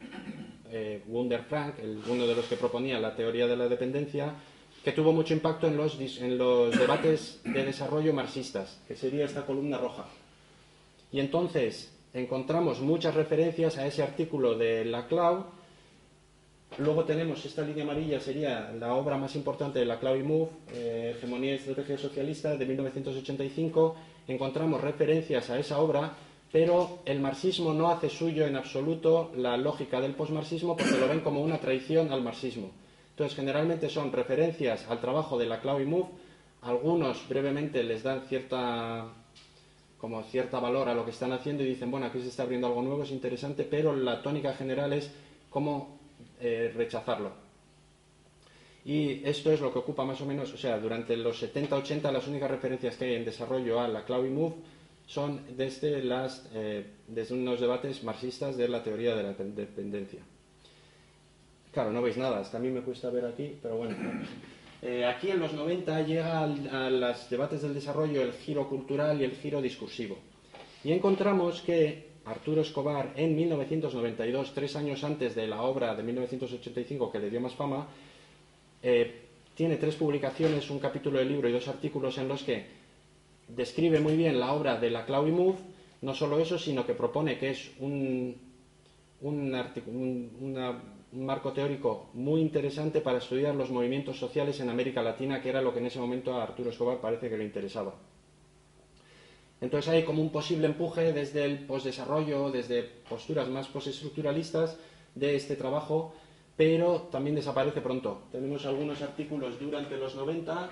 [0.72, 1.76] eh, Wunder Frank,
[2.10, 4.34] uno de los que proponía la teoría de la dependencia,
[4.84, 9.46] que tuvo mucho impacto en los, en los debates de desarrollo marxistas, que sería esta
[9.46, 10.06] columna roja.
[11.12, 15.46] Y entonces, encontramos muchas referencias a ese artículo de Laclau.
[16.80, 21.14] Luego tenemos esta línea amarilla, sería la obra más importante de Laclau y Mouffe, eh,
[21.16, 23.96] Hegemonía y Estrategia Socialista, de 1985.
[24.28, 26.14] Encontramos referencias a esa obra,
[26.52, 31.20] pero el marxismo no hace suyo en absoluto la lógica del posmarxismo porque lo ven
[31.20, 32.72] como una traición al marxismo.
[33.12, 36.12] Entonces, generalmente son referencias al trabajo de Laclau y Mouffe.
[36.64, 39.06] Algunos brevemente les dan cierta
[40.00, 42.68] como cierta valor a lo que están haciendo y dicen, bueno, aquí se está abriendo
[42.68, 45.10] algo nuevo, es interesante, pero la tónica general es
[45.50, 46.03] cómo
[46.44, 47.32] eh, rechazarlo.
[48.86, 52.28] Y esto es lo que ocupa más o menos, o sea, durante los 70-80 las
[52.28, 54.56] únicas referencias que hay en desarrollo a la Cloud Move
[55.06, 60.20] son desde, las, eh, desde unos debates marxistas de la teoría de la dependencia.
[61.72, 63.96] Claro, no veis nada, hasta a mí me cuesta ver aquí, pero bueno.
[64.82, 69.24] Eh, aquí en los 90 llega a los debates del desarrollo el giro cultural y
[69.24, 70.18] el giro discursivo.
[70.84, 77.12] Y encontramos que Arturo Escobar, en 1992, tres años antes de la obra de 1985
[77.12, 77.88] que le dio más fama,
[78.82, 79.22] eh,
[79.56, 82.66] tiene tres publicaciones, un capítulo del libro y dos artículos en los que
[83.48, 85.58] describe muy bien la obra de la Clau Move,
[86.02, 88.36] no solo eso, sino que propone que es un,
[89.22, 89.52] un
[91.12, 95.74] marco teórico muy interesante para estudiar los movimientos sociales en América Latina, que era lo
[95.74, 97.94] que en ese momento a Arturo Escobar parece que le interesaba.
[99.63, 104.78] Entonces hay como un posible empuje desde el postdesarrollo, desde posturas más postestructuralistas
[105.15, 106.13] de este trabajo,
[106.58, 108.23] pero también desaparece pronto.
[108.30, 110.69] Tenemos algunos artículos durante los 90,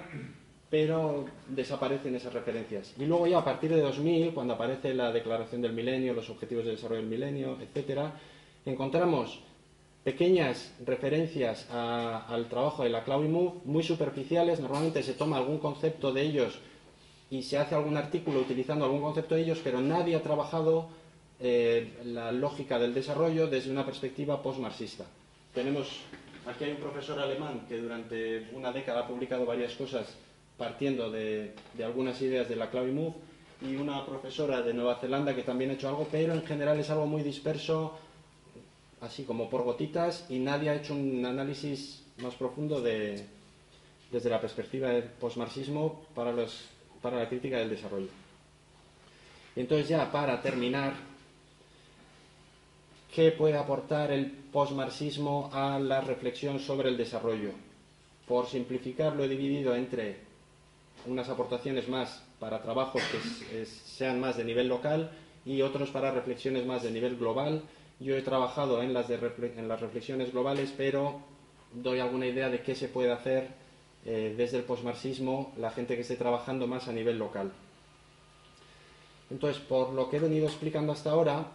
[0.69, 2.93] pero desaparecen esas referencias.
[2.99, 6.65] Y luego ya a partir de 2000, cuando aparece la Declaración del Milenio, los Objetivos
[6.65, 8.19] de Desarrollo del Milenio, etcétera,
[8.65, 9.39] encontramos
[10.04, 16.12] pequeñas referencias al trabajo de la Cloud Move, muy superficiales, normalmente se toma algún concepto
[16.12, 16.60] de ellos
[17.32, 20.89] y se hace algún artículo utilizando algún concepto de ellos, pero nadie ha trabajado
[21.39, 25.06] eh, la lógica del desarrollo desde una perspectiva post-marxista.
[25.54, 26.02] Tenemos,
[26.46, 30.13] aquí hay un profesor alemán que durante una década ha publicado varias cosas
[30.58, 33.15] partiendo de, de algunas ideas de la Move
[33.62, 36.89] y una profesora de Nueva Zelanda que también ha hecho algo, pero en general es
[36.89, 37.98] algo muy disperso,
[39.00, 43.26] así como por gotitas y nadie ha hecho un análisis más profundo de,
[44.12, 46.34] desde la perspectiva del posmarxismo para,
[47.02, 48.10] para la crítica del desarrollo.
[49.56, 50.94] Entonces ya para terminar,
[53.14, 57.52] ¿qué puede aportar el posmarxismo a la reflexión sobre el desarrollo?
[58.28, 60.18] Por simplificar lo he dividido entre
[61.06, 63.02] unas aportaciones más para trabajos
[63.50, 65.12] que sean más de nivel local
[65.46, 67.64] y otros para reflexiones más de nivel global
[68.02, 71.22] yo he trabajado en las, en las reflexiones globales, pero
[71.72, 73.48] doy alguna idea de qué se puede hacer
[74.06, 77.52] eh, desde el posmarxismo la gente que esté trabajando más a nivel local.
[79.30, 81.46] Entonces, por lo que he venido explicando hasta ahora,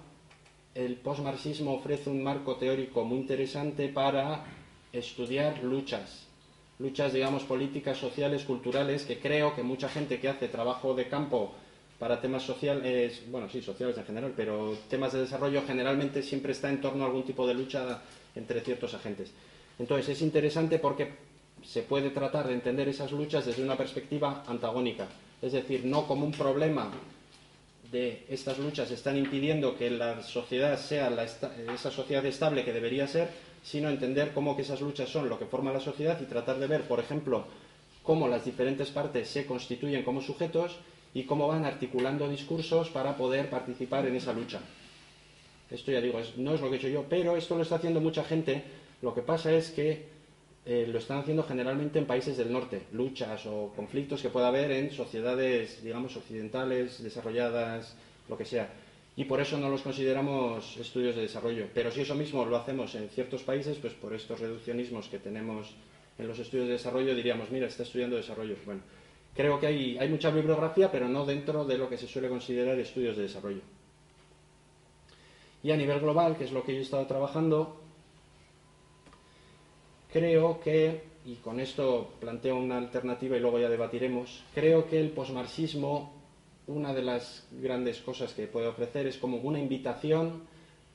[0.74, 4.44] el posmarxismo ofrece un marco teórico muy interesante para
[4.92, 6.26] estudiar luchas,
[6.78, 11.54] luchas, digamos, políticas, sociales, culturales, que creo que mucha gente que hace trabajo de campo
[11.98, 16.68] para temas sociales, bueno, sí, sociales en general, pero temas de desarrollo generalmente siempre está
[16.68, 18.02] en torno a algún tipo de lucha
[18.34, 19.32] entre ciertos agentes.
[19.78, 21.25] Entonces es interesante porque
[21.66, 25.08] se puede tratar de entender esas luchas desde una perspectiva antagónica,
[25.42, 26.90] es decir, no como un problema
[27.90, 31.10] de estas luchas están impidiendo que la sociedad sea
[31.72, 33.28] esa sociedad estable que debería ser,
[33.62, 36.66] sino entender cómo que esas luchas son lo que forma la sociedad y tratar de
[36.66, 37.44] ver, por ejemplo,
[38.02, 40.76] cómo las diferentes partes se constituyen como sujetos
[41.14, 44.60] y cómo van articulando discursos para poder participar en esa lucha.
[45.70, 48.00] Esto ya digo, no es lo que he hecho yo, pero esto lo está haciendo
[48.00, 48.62] mucha gente.
[49.02, 50.15] Lo que pasa es que
[50.66, 54.70] eh, lo están haciendo generalmente en países del norte, luchas o conflictos que pueda haber
[54.72, 57.96] en sociedades, digamos, occidentales, desarrolladas,
[58.28, 58.68] lo que sea.
[59.16, 61.68] Y por eso no los consideramos estudios de desarrollo.
[61.72, 65.74] Pero si eso mismo lo hacemos en ciertos países, pues por estos reduccionismos que tenemos
[66.18, 68.56] en los estudios de desarrollo, diríamos, mira, está estudiando desarrollo.
[68.66, 68.82] Bueno,
[69.36, 72.78] Creo que hay, hay mucha bibliografía, pero no dentro de lo que se suele considerar
[72.78, 73.60] estudios de desarrollo.
[75.62, 77.82] Y a nivel global, que es lo que yo he estado trabajando,
[80.16, 85.10] creo que, y con esto planteo una alternativa y luego ya debatiremos, creo que el
[85.10, 86.10] posmarxismo,
[86.68, 90.44] una de las grandes cosas que puede ofrecer es como una invitación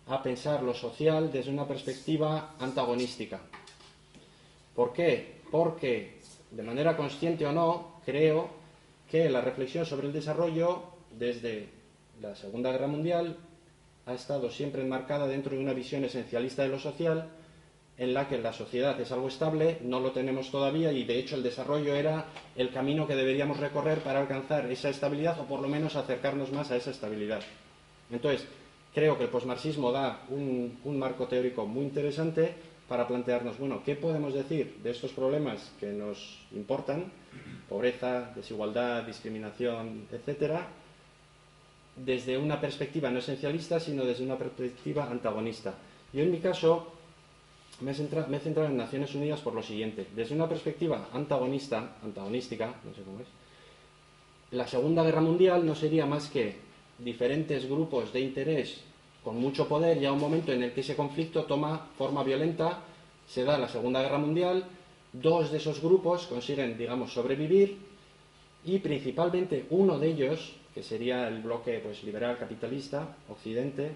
[0.08, 3.42] a pensar lo social desde una perspectiva antagonística.
[4.76, 5.36] ¿Por qué?
[5.52, 6.18] Porque,
[6.50, 8.50] de manera consciente o no, creo
[9.08, 10.82] que la reflexión sobre el desarrollo
[11.12, 11.70] desde
[12.20, 13.38] la Segunda Guerra Mundial
[14.08, 17.30] ha estado siempre enmarcada dentro de una visión esencialista de lo social
[18.02, 21.36] en la que la sociedad es algo estable, no lo tenemos todavía y de hecho
[21.36, 25.68] el desarrollo era el camino que deberíamos recorrer para alcanzar esa estabilidad o por lo
[25.68, 27.42] menos acercarnos más a esa estabilidad.
[28.10, 28.48] Entonces,
[28.92, 32.56] creo que el posmarxismo da un, marco teórico muy interesante
[32.88, 37.06] para plantearnos, bueno, ¿qué podemos decir de estos problemas que nos importan?
[37.70, 40.66] Pobreza, desigualdad, discriminación, etcétera,
[41.96, 45.76] desde una perspectiva no esencialista, sino desde una perspectiva antagonista.
[46.12, 46.94] Yo, en mi caso,
[47.82, 50.08] me he, centrado, me en Naciones Unidas por lo siguiente.
[50.16, 53.28] Desde una perspectiva antagonista, antagonística, no sé cómo es,
[54.52, 56.56] la Segunda Guerra Mundial no sería más que
[56.98, 58.82] diferentes grupos de interés
[59.24, 62.80] con mucho poder y a un momento en el que ese conflicto toma forma violenta,
[63.28, 64.66] se da la Segunda Guerra Mundial,
[65.14, 67.78] dos de esos grupos consiguen, digamos, sobrevivir
[68.66, 73.92] y principalmente uno de ellos, que sería el bloque pues, liberal capitalista, occidente,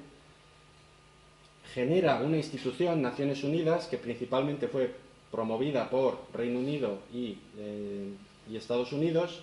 [1.73, 4.91] genera una institución, Naciones Unidas, que principalmente fue
[5.32, 8.10] promovida por Reino Unido y, eh,
[8.49, 9.41] y Estados Unidos,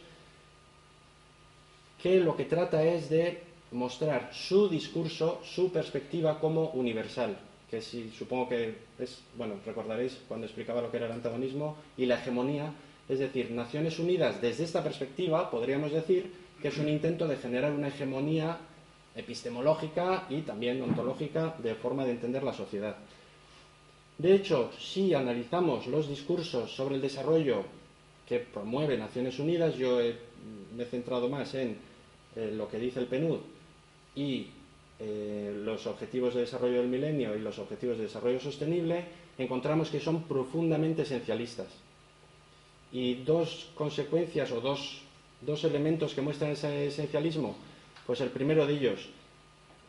[2.03, 7.37] que lo que trata es de mostrar su discurso, su perspectiva como universal,
[7.71, 12.07] que si supongo que es, bueno, recordaréis cuando explicaba lo que era el antagonismo y
[12.07, 12.73] la hegemonía,
[13.09, 17.73] es decir, Naciones Unidas desde esta perspectiva podríamos decir que es un intento de generar
[17.73, 18.59] una hegemonía
[19.15, 22.97] epistemológica y también ontológica de forma de entender la sociedad.
[24.19, 27.65] De hecho, si analizamos los discursos sobre el desarrollo
[28.27, 29.99] que promueve Naciones Unidas, yo
[30.77, 31.77] me he centrado más en
[32.37, 33.41] eh, lo que dice el PNUD
[34.15, 34.47] y
[34.99, 39.05] eh, los objetivos de desarrollo del milenio y los objetivos de desarrollo sostenible,
[39.37, 41.69] encontramos que son profundamente esencialistas.
[42.93, 45.03] Y dos consecuencias o dos,
[45.41, 47.57] dos elementos que muestran ese esencialismo,
[48.07, 49.09] pues el primero de ellos,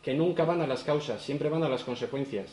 [0.02, 2.50] que nunca van a las causas, siempre van a las consecuencias.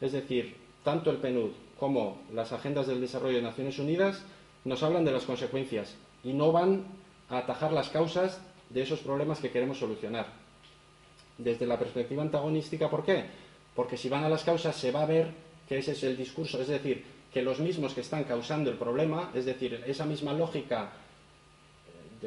[0.00, 4.22] Es decir, tanto el PNUD como las agendas del desarrollo de Naciones Unidas
[4.64, 6.84] nos hablan de las consecuencias y no van
[7.28, 8.40] a atajar las causas
[8.70, 10.26] de esos problemas que queremos solucionar
[11.38, 12.88] desde la perspectiva antagonística.
[12.88, 13.24] ¿Por qué?
[13.74, 15.30] Porque si van a las causas se va a ver
[15.68, 19.30] que ese es el discurso, es decir, que los mismos que están causando el problema,
[19.34, 20.92] es decir, esa misma lógica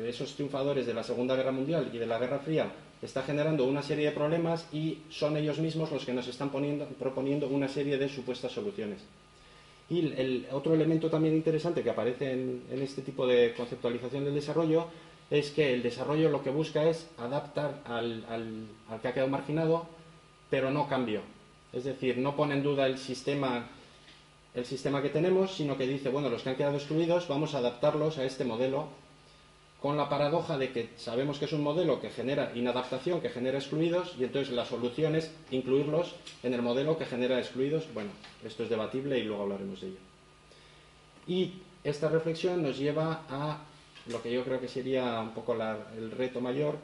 [0.01, 3.65] de esos triunfadores de la Segunda Guerra Mundial y de la Guerra Fría está generando
[3.65, 6.49] una serie de problemas y son ellos mismos los que nos están
[6.99, 9.01] proponiendo una serie de supuestas soluciones.
[9.89, 14.88] Y el otro elemento también interesante que aparece en este tipo de conceptualización del desarrollo
[15.29, 18.23] es que el desarrollo lo que busca es adaptar al,
[19.01, 19.86] que ha quedado marginado,
[20.49, 21.21] pero no cambio.
[21.73, 23.67] Es decir, no pone en duda el sistema,
[24.53, 27.57] el sistema que tenemos, sino que dice, bueno, los que han quedado excluidos vamos a
[27.57, 28.88] adaptarlos a este modelo,
[29.81, 33.59] con la paradoja de que sabemos que es un modelo que genera inadaptación, que genera
[33.59, 37.85] excluidos, y entonces la solución es incluirlos en el modelo que genera excluidos.
[37.93, 38.09] Bueno,
[38.43, 39.97] esto es debatible y luego hablaremos de ello.
[41.27, 43.59] Y esta reflexión nos lleva a
[44.07, 46.77] lo que yo creo que sería un poco el reto mayor,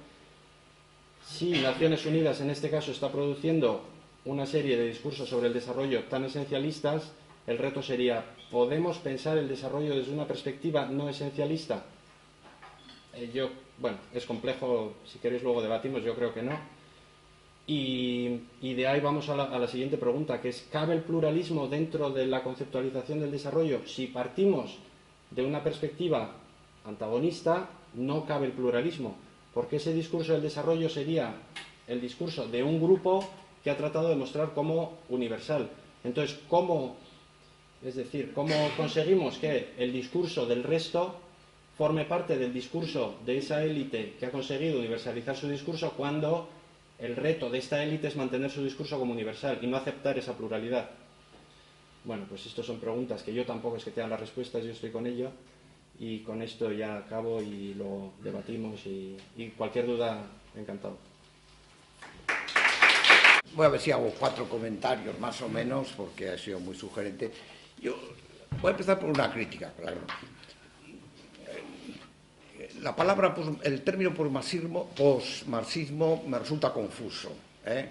[1.25, 3.81] si Naciones Unidas en este caso está produciendo
[4.25, 7.11] una serie de discursos sobre el desarrollo tan esencialistas,
[7.47, 11.83] el reto sería, ¿podemos pensar el desarrollo desde una perspectiva no esencialista?
[13.15, 16.57] Eh, yo, bueno, es complejo, si queréis luego debatimos, yo creo que no.
[17.65, 21.67] Y, de ahí vamos a la, a la, siguiente pregunta, que es, ¿cabe el pluralismo
[21.67, 23.85] dentro de la conceptualización del desarrollo?
[23.85, 24.77] Si partimos
[25.31, 26.35] de una perspectiva
[26.85, 29.15] antagonista, no cabe el pluralismo,
[29.53, 31.33] porque ese discurso del desarrollo sería
[31.87, 33.27] el discurso de un grupo
[33.63, 35.69] que ha tratado de mostrar como universal.
[36.03, 36.97] Entonces, ¿cómo,
[37.81, 41.15] es decir, cómo conseguimos que el discurso del resto
[41.83, 46.47] forme parte del discurso de esa élite que ha conseguido universalizar su discurso cuando
[46.97, 50.31] el reto de esta élite es mantener su discurso como universal y no aceptar esa
[50.31, 50.89] pluralidad?
[52.05, 54.91] Bueno, pues estas son preguntas que yo tampoco es que tenga las respuestas, yo estoy
[54.91, 55.29] con ello
[55.99, 60.25] y con esto ya acabo y lo debatimos y, y cualquier duda,
[60.55, 60.97] encantado.
[63.55, 67.29] Voy a ver si hago cuatro comentarios más o menos, porque ha sido muy sugerente.
[67.81, 67.93] Yo
[68.61, 69.97] voy a empezar por una crítica, claro.
[72.83, 77.31] La palabra, el término posmarxismo, posmarxismo me resulta confuso.
[77.65, 77.89] ¿eh?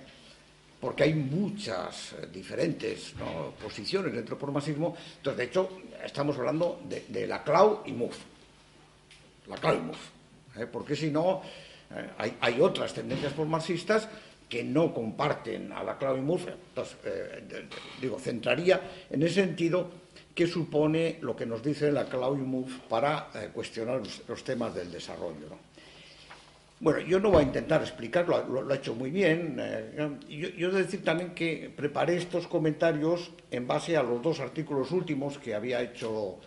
[0.82, 3.14] porque hay muchas eh, diferentes
[3.62, 4.97] posiciones dentro del formasismo.
[5.18, 5.68] Entonces, de hecho,
[6.05, 8.16] estamos hablando de, la clau y MUF.
[9.47, 9.99] La clau y MUF.
[10.57, 10.66] ¿eh?
[10.66, 11.40] Porque si no,
[11.95, 14.09] eh, hay, otras tendencias formasistas
[14.49, 16.49] que no comparten a la clau y MUF.
[16.49, 16.97] Entonces,
[18.01, 19.88] digo, centraría en ese sentido
[20.35, 24.91] qué supone lo que nos dice la clau y MUF para cuestionar los, temas del
[24.91, 25.49] desarrollo.
[26.80, 29.57] Bueno, yo no voy a intentar explicarlo, lo, lo ha hecho muy bien.
[29.61, 34.20] Eh, yo, yo he de decir también que preparé estos comentarios en base a los
[34.20, 36.41] dos artículos últimos que había hecho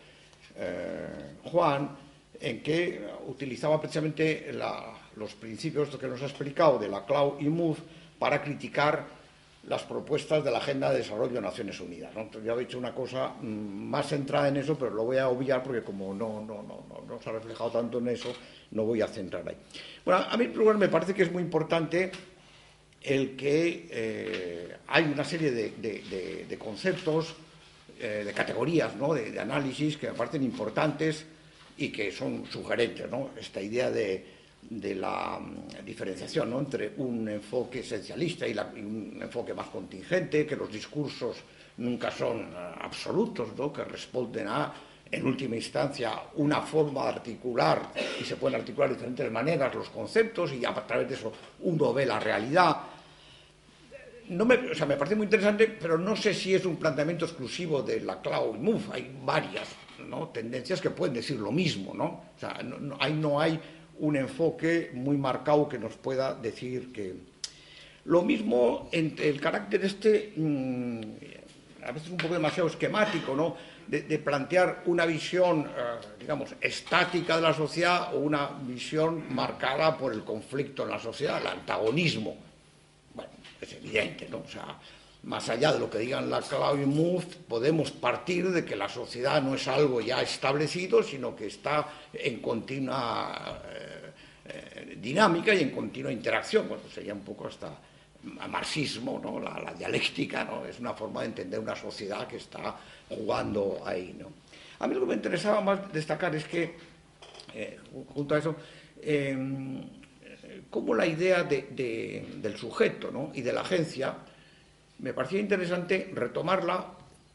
[0.58, 1.90] eh, Juan,
[2.40, 4.52] en que utilizaba precisamente
[5.16, 7.80] los principios que nos ha explicado de la CLAU y MUF
[8.20, 9.06] para criticar
[9.68, 12.13] las propuestas de la Agenda de Desarrollo de Naciones Unidas.
[12.16, 12.30] ¿no?
[12.43, 15.63] Yo he dicho una cosa mm, más centrada en eso, pero lo voy a obviar
[15.63, 18.34] porque como no, no, no, no, se ha reflejado tanto en eso,
[18.72, 19.55] no voy a centrar ahí.
[20.03, 22.11] Bueno, a mí, en me parece que es muy importante
[23.01, 27.36] el que eh, hay una serie de, conceptos,
[27.99, 29.13] eh, de categorías, ¿no?
[29.13, 31.26] de, análisis que me parecen importantes
[31.78, 33.09] y que son sugerentes.
[33.09, 33.32] ¿no?
[33.38, 34.26] Esta idea de
[34.70, 40.72] de la mm, diferenciación entre un enfoque esencialista y, un enfoque más contingente, que los
[40.72, 41.38] discursos
[41.78, 43.72] nunca son eh, absolutos, ¿no?
[43.72, 44.74] que responden a,
[45.11, 49.89] en última instancia, una forma de articular, y se pueden articular de diferentes maneras los
[49.89, 52.78] conceptos, y a través de eso uno ve la realidad.
[54.30, 57.26] No me, o sea, me parece muy interesante, pero no sé si es un planteamiento
[57.26, 58.86] exclusivo de la Cloud Move.
[58.91, 59.68] Hay varias
[60.07, 60.30] ¿no?
[60.30, 61.93] tendencias que pueden decir lo mismo.
[61.93, 62.05] ¿no?
[62.36, 63.59] O sea, no, ahí no hay
[64.00, 67.36] un enfoque muy marcado que nos pueda decir que...
[68.06, 71.02] Lo mismo en el carácter este, mm,
[71.86, 73.56] a veces un poco demasiado esquemático, ¿no?
[73.88, 80.12] De, plantear una visión, eh, digamos, estática de la sociedad o una visión marcada por
[80.12, 82.36] el conflicto en la sociedad, el antagonismo.
[83.14, 83.32] Bueno,
[83.62, 84.39] es evidente, ¿no?
[84.39, 84.80] O sea,
[85.26, 89.39] más allá de lo que digan la Claudio Muth, podemos partir de que la sociedad
[89.41, 93.85] no es algo ya establecido, sino que está en continua eh,
[95.02, 96.68] dinámica y en continua interacción.
[96.68, 97.72] Bueno, sería un poco hasta
[98.50, 99.39] marxismo, ¿no?
[99.39, 100.66] La, dialéctica, ¿no?
[100.66, 102.76] Es una forma de entender una sociedad que está
[103.10, 104.32] jugando ahí, ¿no?
[104.80, 106.76] A mí lo que me interesaba más destacar es que,
[107.54, 107.80] eh,
[108.14, 108.56] junto a eso,
[110.70, 114.16] cómo la idea del sujeto y de la agencia
[115.00, 116.86] me parecía interesante retomarla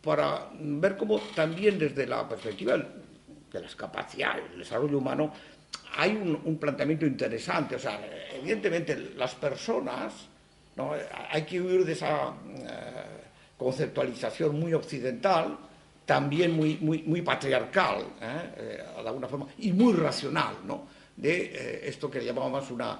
[0.03, 5.33] para ver cómo también desde la perspectiva de las capacidades, del desarrollo humano,
[6.01, 7.77] hay un, planteamiento interesante.
[7.77, 8.01] O sea,
[8.33, 10.29] evidentemente las personas,
[10.77, 10.93] ¿no?
[11.31, 12.69] hay que huir de esa eh,
[13.57, 15.59] conceptualización muy occidental,
[16.07, 18.51] también muy, muy, patriarcal, ¿eh?
[18.57, 21.01] Eh, de alguna forma, y muy racional, ¿no?
[21.17, 22.99] de esto que llamábamos una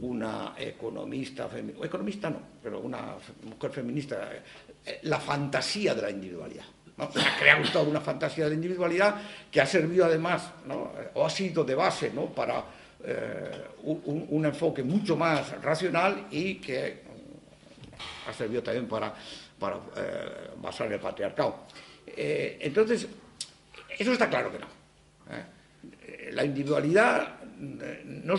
[0.00, 1.48] una economista,
[1.82, 4.30] economista no, pero una mujer feminista,
[4.84, 6.64] eh, la fantasía de la individualidad.
[6.96, 7.04] ¿No?
[7.04, 9.16] ha creado toda una fantasía de individualidad
[9.50, 10.50] que ha servido además,
[11.14, 12.64] o ha sido de base para
[13.04, 20.92] eh, un, enfoque mucho más racional y que mm, ha servido también para, eh, basar
[20.92, 21.66] el patriarcado.
[22.06, 23.06] entonces,
[23.98, 24.66] eso está claro que no.
[26.32, 28.34] La individualidad no,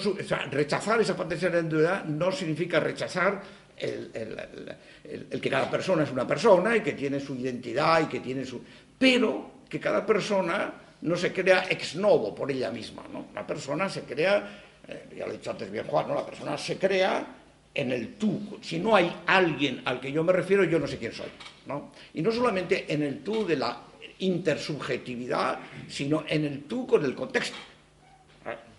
[0.52, 3.42] rechazar esa fantasía de la individualidad no significa rechazar
[3.84, 8.46] el, que cada persona es una persona y que tiene su identidad y que tiene
[8.46, 8.62] su...
[8.98, 13.28] Pero que cada persona no se crea ex novo por ella misma, ¿no?
[13.36, 16.16] La persona se crea, eh, ya lo he dicho antes bien Juan, ¿no?
[16.16, 17.26] La persona se crea
[17.74, 18.60] en el tú.
[18.62, 21.30] Si no hay alguien al que yo me refiero, yo no sé quién soy,
[21.66, 21.92] ¿no?
[22.14, 23.82] Y no solamente en el tú de la
[24.20, 25.60] intersubjetividad,
[25.90, 27.58] sino en el tú con el contexto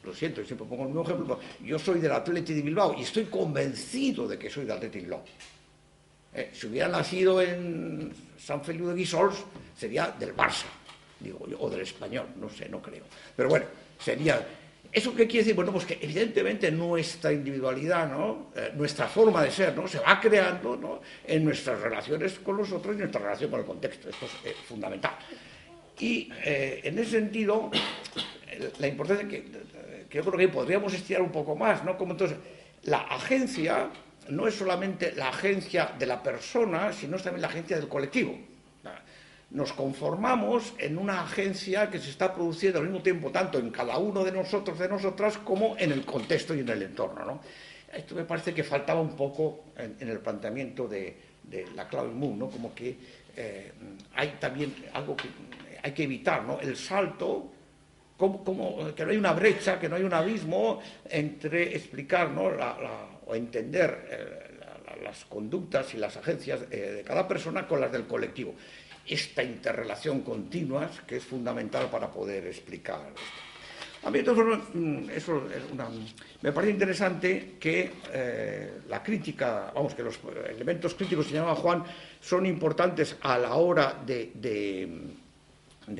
[0.04, 3.02] lo siento, yo siempre pongo el mismo ejemplo, yo soy del Atleti de Bilbao y
[3.02, 5.24] estoy convencido de que soy del Atleti de Bilbao.
[6.34, 9.36] Eh, si hubiera nacido en San Feliu de Guisols,
[9.76, 10.66] sería del Barça,
[11.20, 13.04] digo o del español, no sé, no creo.
[13.36, 13.66] Pero bueno,
[13.98, 14.44] sería...
[14.92, 15.56] ¿Eso qué quiere decir?
[15.56, 18.52] Bueno, pues que evidentemente nuestra individualidad, ¿no?
[18.54, 19.88] Eh, nuestra forma de ser, ¿no?
[19.88, 21.00] Se va creando ¿no?
[21.26, 24.08] en nuestras relaciones con los otros y nuestra relación con el contexto.
[24.08, 25.16] Esto es eh, fundamental.
[25.98, 27.70] Y en ese sentido,
[28.78, 29.44] la importancia que
[30.14, 31.98] que yo creo que podríamos estirar un poco más, ¿no?
[31.98, 32.36] Como entonces,
[32.84, 33.90] la agencia
[34.28, 38.38] no es solamente la agencia de la persona, sino también la agencia del colectivo.
[39.50, 43.98] Nos conformamos en una agencia que se está produciendo al mismo tiempo tanto en cada
[43.98, 47.24] uno de nosotros, de nosotras, como en el contexto y en el entorno.
[47.24, 47.40] ¿no?
[47.92, 51.16] Esto me parece que faltaba un poco en, el planteamiento de,
[51.74, 52.48] la Cloud Moon, ¿no?
[52.48, 52.96] como que
[53.36, 53.72] eh,
[54.14, 55.28] hay también algo que
[55.82, 56.60] hay que evitar, ¿no?
[56.60, 57.53] el salto
[58.16, 62.30] que no hay una brecha, que no hay un abismo entre explicar
[63.26, 68.06] o entender eh, las conductas y las agencias eh, de cada persona con las del
[68.06, 68.54] colectivo.
[69.06, 73.20] Esta interrelación continua que es fundamental para poder explicar esto.
[74.04, 75.48] A mí, formas, mm, eso
[76.42, 81.84] me parece interesante que eh, la crítica, vamos, que los elementos críticos llama Juan
[82.20, 84.32] son importantes a la hora de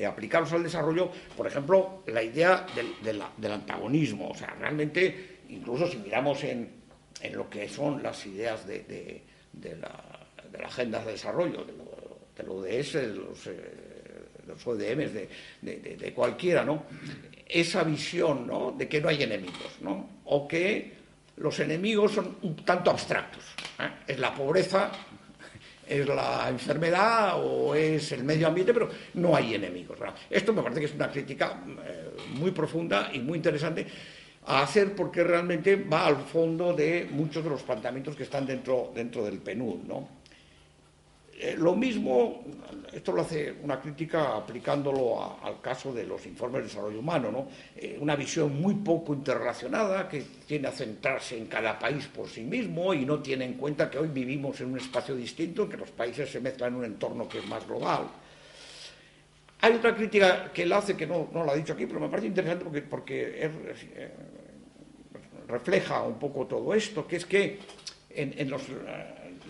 [0.07, 2.65] aplicarlos al desarrollo, por ejemplo, la idea
[3.01, 4.29] del, antagonismo.
[4.29, 6.69] O sea, realmente, incluso si miramos en,
[7.31, 9.23] lo que son las ideas de,
[9.79, 15.11] la, agenda de desarrollo, de, lo, ODS, de los, eh, ODMs,
[15.61, 16.83] de, cualquiera, ¿no?
[17.47, 18.71] Esa visión, ¿no?
[18.71, 20.09] De que no hay enemigos, ¿no?
[20.25, 20.93] O que
[21.37, 23.43] los enemigos son un tanto abstractos.
[23.79, 23.89] ¿eh?
[24.07, 24.91] es la pobreza,
[25.87, 29.97] es la enfermedad o es el medio ambiente, pero no hay enemigos.
[30.29, 33.85] Esto me parece que es una crítica eh, muy profunda y muy interesante
[34.47, 38.91] a hacer porque realmente va al fondo de muchos de los planteamientos que están dentro,
[38.93, 39.83] dentro del PNUD.
[39.87, 40.07] ¿no?
[41.37, 42.45] Eh, lo mismo,
[42.93, 47.47] esto lo hace una crítica aplicándolo al caso de los informes de desarrollo humano, ¿no?
[47.75, 52.43] Eh, una visión muy poco interrelacionada que tiene a centrarse en cada país por sí
[52.43, 55.91] mismo y no tiene en cuenta que hoy vivimos en un espacio distinto, que los
[55.91, 58.07] países se mezclan en un entorno que es más global.
[59.59, 62.07] Hay otra crítica que él hace, que no, no la ha dicho aquí, pero me
[62.07, 64.11] parece interesante porque, porque eh,
[65.49, 67.59] refleja un poco todo esto, que es que
[68.09, 68.61] en, los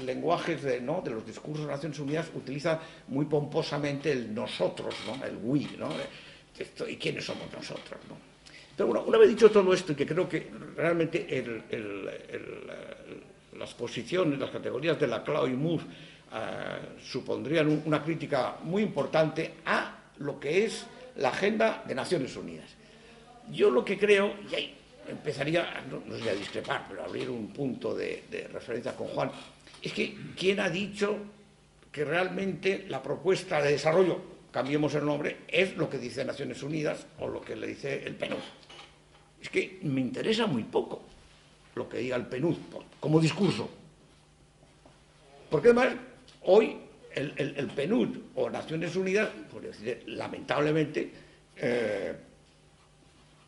[0.03, 1.01] lenguajes de, ¿no?
[1.01, 5.23] de los discursos de Naciones Unidas utiliza muy pomposamente el nosotros, ¿no?
[5.25, 5.89] el we, ¿no?
[6.87, 7.99] ¿y quiénes somos nosotros?
[8.09, 8.15] ¿no?
[8.75, 11.43] Pero bueno, una vez dicho todo esto, y que creo que realmente
[13.57, 15.83] las posiciones, las categorías de la Clau y Moore
[16.33, 20.85] eh, supondrían una crítica muy importante a lo que es
[21.17, 22.69] la agenda de Naciones Unidas.
[23.51, 24.75] Yo lo que creo, y ahí
[25.07, 29.07] empezaría, no, no sé a discrepar, pero a abrir un punto de, de referencia con
[29.07, 29.31] Juan,
[29.85, 31.15] es que ¿quién ha dicho
[31.91, 34.19] que realmente la propuesta de desarrollo,
[34.51, 38.15] cambiemos el nombre, es lo que dice Naciones Unidas o lo que le dice el
[38.15, 38.39] PNUD?
[39.39, 41.03] Es que me interesa muy poco
[41.75, 42.55] lo que diga el PNUD
[42.99, 43.69] como discurso.
[45.51, 45.93] Porque además,
[46.45, 46.77] hoy
[47.13, 49.77] el, PNUD o Naciones Unidas, pues
[50.07, 51.11] lamentablemente,
[51.57, 52.15] eh,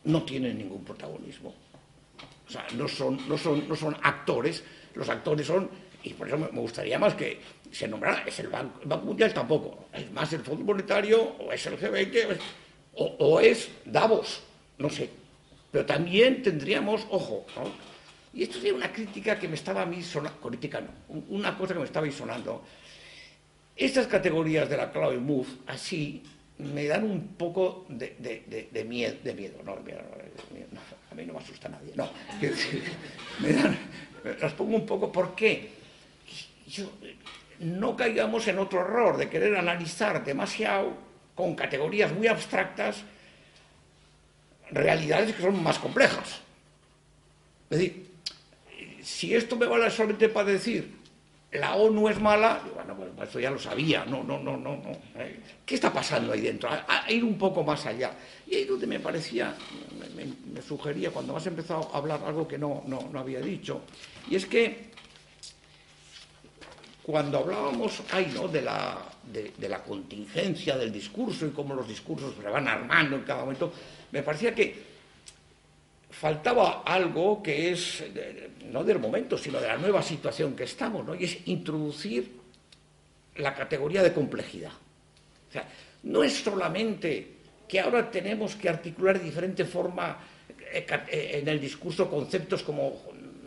[0.04, 1.56] no tienen ningún protagonismo.
[2.48, 4.64] O sea, no son, no son, no son actores,
[4.94, 7.40] los actores son y por eso me gustaría más que
[7.72, 11.78] se nombrara, es el Banco, Mundial tampoco, es más el Fondo Monetario, o es el
[11.80, 12.38] G20,
[12.96, 14.42] o, es Davos,
[14.78, 15.10] no sé.
[15.72, 17.46] Pero también tendríamos, ojo,
[18.34, 20.90] y esto sería una crítica que me estaba a mí sonando, crítica no,
[21.30, 22.64] una cosa que me estaba sonando.
[23.76, 26.24] Estas categorías de la Cloud Move, así,
[26.58, 28.16] me dan un poco de,
[28.88, 32.10] miedo, de miedo, no, a mí no me asusta nadie, no,
[34.24, 35.77] me las pongo un poco, ¿por qué?
[37.60, 40.94] No caigamos en otro error de querer analizar demasiado
[41.36, 43.04] con categorías muy abstractas
[44.72, 46.42] realidades que son más complejas.
[47.70, 48.08] Es decir,
[49.02, 50.98] si esto me vale solamente para decir
[51.52, 54.76] la ONU es mala, bueno, pues eso ya lo sabía, no, no, no, no.
[55.16, 55.40] ¿eh?
[55.66, 56.70] ¿Qué está pasando ahí dentro?
[57.08, 58.12] Ir un poco más allá.
[58.46, 59.56] Y ahí donde me parecía,
[60.16, 63.82] me, sugería, cuando has empezado a hablar algo que no, no, no había dicho,
[64.30, 64.92] y es que
[67.08, 68.04] cuando hablábamos
[68.36, 68.50] ¿no?
[68.50, 68.98] de, la,
[69.32, 73.72] de, la contingencia del discurso y cómo los discursos se van armando en cada momento,
[74.12, 74.76] me parecía que
[76.10, 78.04] faltaba algo que es,
[78.74, 81.16] no del momento, sino de la nueva situación que estamos, ¿no?
[81.16, 82.30] y es introducir
[83.38, 84.74] la categoría de complejidad.
[84.74, 85.66] O sea,
[86.04, 87.36] no es solamente
[87.70, 90.18] que ahora tenemos que articular de diferente forma
[90.74, 93.02] eh, eh, en el discurso conceptos como,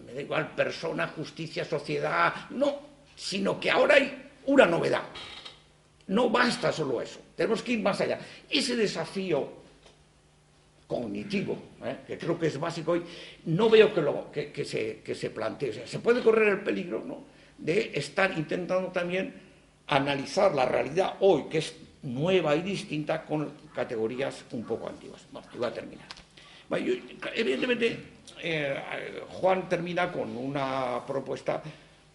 [0.06, 2.89] me da igual, persona, justicia, sociedad, no,
[3.20, 5.02] sino que ahora hay una novedad.
[6.06, 8.18] No basta solo eso, tenemos que ir más allá.
[8.48, 9.60] Ese desafío
[10.86, 11.98] cognitivo, ¿eh?
[12.06, 13.02] que creo que es básico hoy,
[13.44, 15.86] no veo que, lo, que, se, que se, plantee.
[15.86, 17.24] se puede correr el peligro ¿no?
[17.58, 19.34] de estar intentando también
[19.86, 25.26] analizar la realidad hoy, que es nueva y distinta, con categorías un poco antiguas.
[25.30, 26.06] Bueno, voy a terminar.
[27.34, 27.98] evidentemente,
[28.42, 28.80] eh,
[29.28, 31.62] Juan termina con una propuesta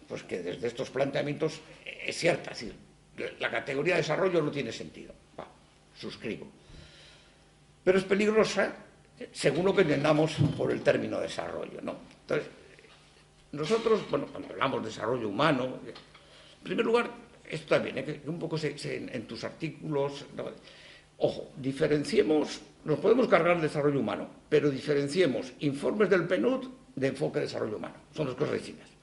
[0.08, 2.74] pues que desde estos planteamientos es cierta, es decir,
[3.40, 5.14] la categoría de desarrollo no tiene sentido.
[5.38, 5.46] Va,
[5.94, 6.46] suscribo.
[7.82, 8.74] Pero es peligrosa
[9.32, 11.80] según lo que entendamos por el término desarrollo.
[11.82, 11.96] ¿no?
[12.22, 12.48] Entonces,
[13.52, 17.10] nosotros, bueno, cuando hablamos de desarrollo humano, en primer lugar,
[17.48, 18.04] esto también, ¿eh?
[18.04, 20.26] que un poco en tus artículos,
[21.18, 27.38] ojo, diferenciemos, nos podemos cargar de desarrollo humano, pero diferenciemos informes del PNUD de enfoque
[27.38, 27.94] de desarrollo humano.
[28.14, 28.95] Son dos cosas distintas.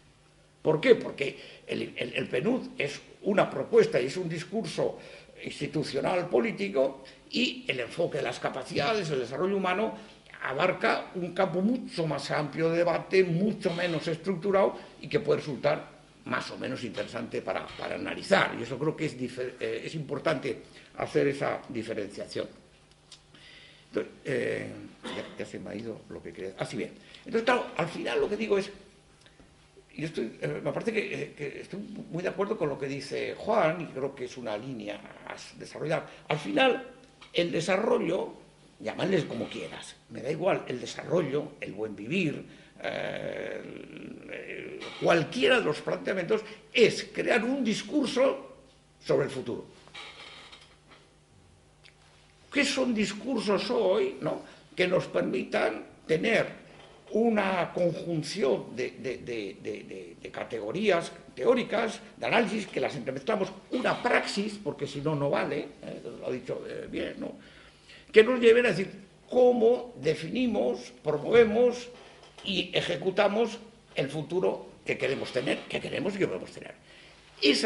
[0.64, 0.96] ¿Por qué?
[0.96, 1.38] Porque
[1.68, 4.98] el, PNUD es una propuesta y es un discurso
[5.44, 9.94] institucional político y el enfoque de las capacidades, el desarrollo humano,
[10.42, 15.92] abarca un campo mucho más amplio de debate, mucho menos estructurado y que puede resultar
[16.26, 18.56] más o menos interesante para, analizar.
[18.58, 20.62] Y eso creo que es, eh, importante
[20.98, 22.48] hacer esa diferenciación.
[24.26, 24.72] Eh,
[25.38, 26.54] ya, se me ha ido lo que quería.
[26.58, 26.94] Así bien.
[27.26, 28.72] Entonces, claro, al final lo que digo es
[29.96, 31.80] y estoy, eh, me parece eh, que, estoy
[32.10, 35.36] muy de acuerdo con lo que dice Juan, y creo que es una línea a
[35.60, 36.08] desarrollar.
[36.28, 36.88] Al final,
[37.32, 38.34] el desarrollo,
[38.80, 42.44] llamadles como quieras, me da igual, el desarrollo, el buen vivir,
[42.82, 43.62] eh,
[45.00, 46.42] cualquiera de los planteamientos
[46.74, 48.56] es crear un discurso
[49.00, 49.66] sobre el futuro.
[52.52, 54.42] ¿Qué son discursos hoy ¿no?
[54.76, 56.63] que nos permitan tener
[57.14, 65.16] una conjunción de, categorías teóricas, de análisis, que las entremezclamos, una praxis, porque si no,
[65.16, 66.02] no vale, ¿eh?
[66.20, 67.34] lo ha dicho eh, bien, ¿no?
[68.12, 68.90] que nos lleven a decir
[69.30, 71.90] cómo definimos, promovemos
[72.44, 73.60] y ejecutamos
[73.96, 76.74] el futuro que queremos tener, que queremos y que podemos tener.
[77.42, 77.60] Eh,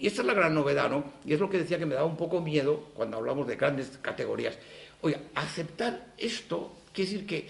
[0.00, 1.04] y esta es la gran novedad, ¿no?
[1.24, 3.98] Y es lo que decía que me daba un poco miedo cuando hablamos de grandes
[4.02, 4.58] categorías
[5.06, 7.48] Oiga, aceptar esto quiere decir que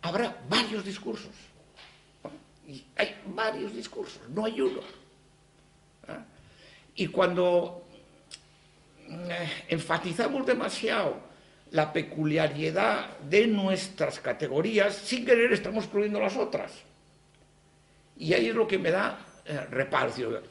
[0.00, 1.36] habrá varios discursos.
[2.66, 4.80] Y hay varios discursos, no hay uno.
[6.08, 6.24] ¿Ah?
[6.94, 7.84] Y cuando
[9.10, 11.20] eh, enfatizamos demasiado
[11.72, 16.72] la peculiaridad de nuestras categorías, sin querer estamos excluyendo las otras.
[18.16, 20.42] Y ahí es lo que me da eh, reparo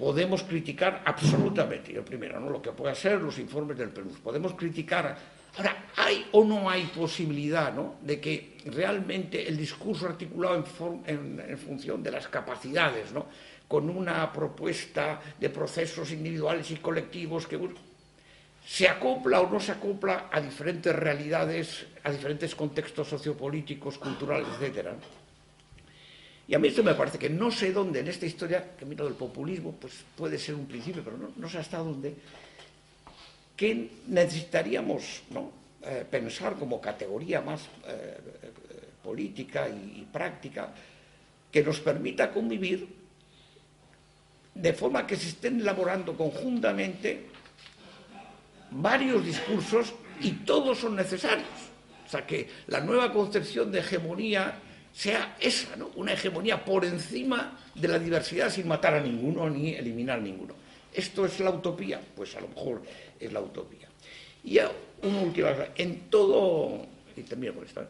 [0.00, 2.48] podemos criticar absolutamente, yo primero, ¿no?
[2.48, 5.14] lo que puedan ser los informes del Perú, podemos criticar.
[5.58, 7.96] Ahora, ¿hay o no hay posibilidad ¿no?
[8.00, 10.64] de que realmente el discurso articulado
[11.06, 13.26] en, función de las capacidades, ¿no?
[13.68, 17.58] con una propuesta de procesos individuales y colectivos que
[18.66, 24.94] se acopla o no se acopla a diferentes realidades, a diferentes contextos sociopolíticos, culturales, etcétera?
[26.50, 29.04] Y a mí esto me parece que no sé dónde en esta historia, que mira
[29.04, 32.12] del populismo, pues puede ser un principio, pero no, sé hasta dónde,
[33.56, 35.22] que necesitaríamos
[35.82, 38.18] eh, pensar como categoría más eh,
[39.00, 40.74] política y, práctica
[41.52, 42.88] que nos permita convivir
[44.52, 47.26] de forma que se estén elaborando conjuntamente
[48.72, 51.46] varios discursos y todos son necesarios.
[52.04, 54.58] O sea, que la nueva concepción de hegemonía
[54.92, 55.90] sea esa, ¿no?
[55.96, 60.54] una hegemonía por encima de la diversidad sin matar a ninguno ni eliminar a ninguno.
[60.92, 62.00] ¿Esto es la utopía?
[62.16, 62.82] Pues a lo mejor
[63.18, 63.88] es la utopía.
[64.42, 64.58] Y
[65.02, 66.86] una última en todo,
[67.16, 67.86] y termino con esto,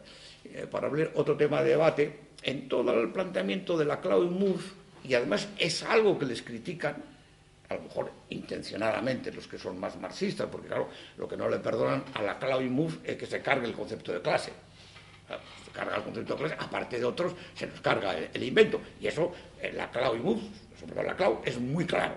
[0.69, 4.63] para hablar otro tema de debate, en todo el planteamiento de la Claude Moore,
[5.03, 6.95] y además es algo que les critican,
[7.69, 11.57] a lo mejor intencionadamente los que son más marxistas, porque claro, lo que no le
[11.57, 14.51] perdonan a la Claude Moore es que se cargue el concepto de clase
[15.71, 18.81] carga el concepto de clase, aparte de otros, se nos carga el, invento.
[18.99, 20.41] Y eso, eh, la clau y mus,
[20.79, 22.13] sobre todo la clau, es muy claro.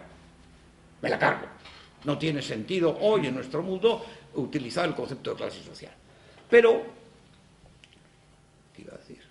[1.01, 1.47] Me la cargo.
[2.05, 5.93] No tiene sentido hoy en nuestro mundo utilizar el concepto de clase social.
[6.51, 6.83] Pero,
[8.75, 9.21] ¿qué iba a decir?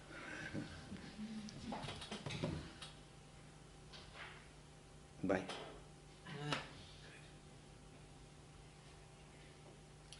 [5.22, 5.44] Bye.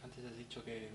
[0.02, 0.88] Antes has dicho que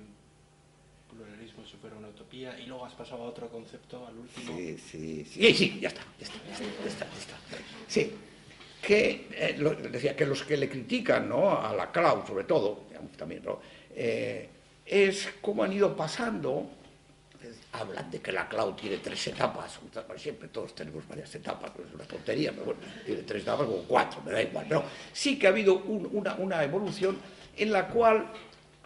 [1.60, 4.58] pluralismo si fuera una utopía y luego has pasado a otro concepto, al último.
[4.58, 7.38] Sí, sí, sí, sí ya está, ya está, ya está, ya está,
[7.88, 8.12] Sí,
[8.82, 11.62] que eh, decía que los que le critican ¿no?
[11.62, 12.88] a la cloud, sobre todo,
[13.18, 13.60] también, ¿no?
[13.92, 14.50] Eh,
[14.86, 16.72] es cómo han ido pasando
[17.72, 19.80] hablan de que la cloud tiene tres etapas,
[20.18, 24.22] siempre todos tenemos varias etapas, es una tontería, pero bueno, tiene tres etapas o cuatro,
[24.26, 24.84] me da igual, pero
[25.14, 27.18] sí que ha habido una, una evolución
[27.56, 28.30] en la cual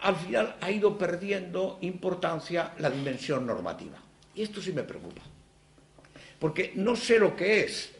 [0.00, 3.98] al final ha ido perdiendo importancia la dimensión normativa.
[4.34, 5.22] Y esto sí me preocupa.
[6.38, 7.92] Porque no sé lo que es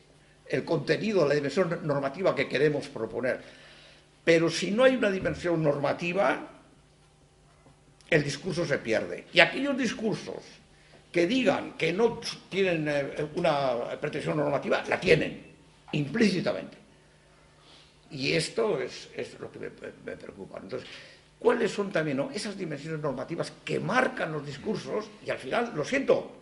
[0.47, 3.41] el contenido, la dimensión normativa que queremos proponer.
[4.25, 6.49] Pero si no hay una dimensión normativa,
[8.11, 9.27] el discurso se pierde.
[9.33, 10.43] Y aquellos discursos
[11.11, 15.43] que digan que no tienen eh, una pretensión normativa, la tienen,
[15.93, 16.77] implícitamente.
[18.11, 19.71] Y esto es, lo que me,
[20.05, 20.59] me preocupa.
[20.61, 20.89] Entonces,
[21.45, 26.33] cuáles son también esas dimensiones normativas que marcan los discursos y al final, lo siento,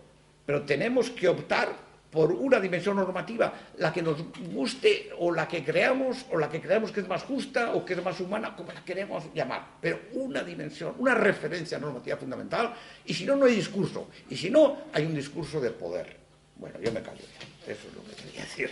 [0.46, 1.74] pero tenemos que optar
[2.08, 4.22] por una dimensión normativa, la que nos
[4.52, 7.94] guste o la que creamos o la que creamos que es más justa o que
[7.94, 12.72] es más humana, como la queremos llamar, pero una dimensión, una referencia normativa fundamental
[13.04, 16.16] y si no, no hay discurso y si no, hay un discurso de poder.
[16.54, 17.24] Bueno, yo me callo
[17.66, 18.70] Eso es lo que quería decir.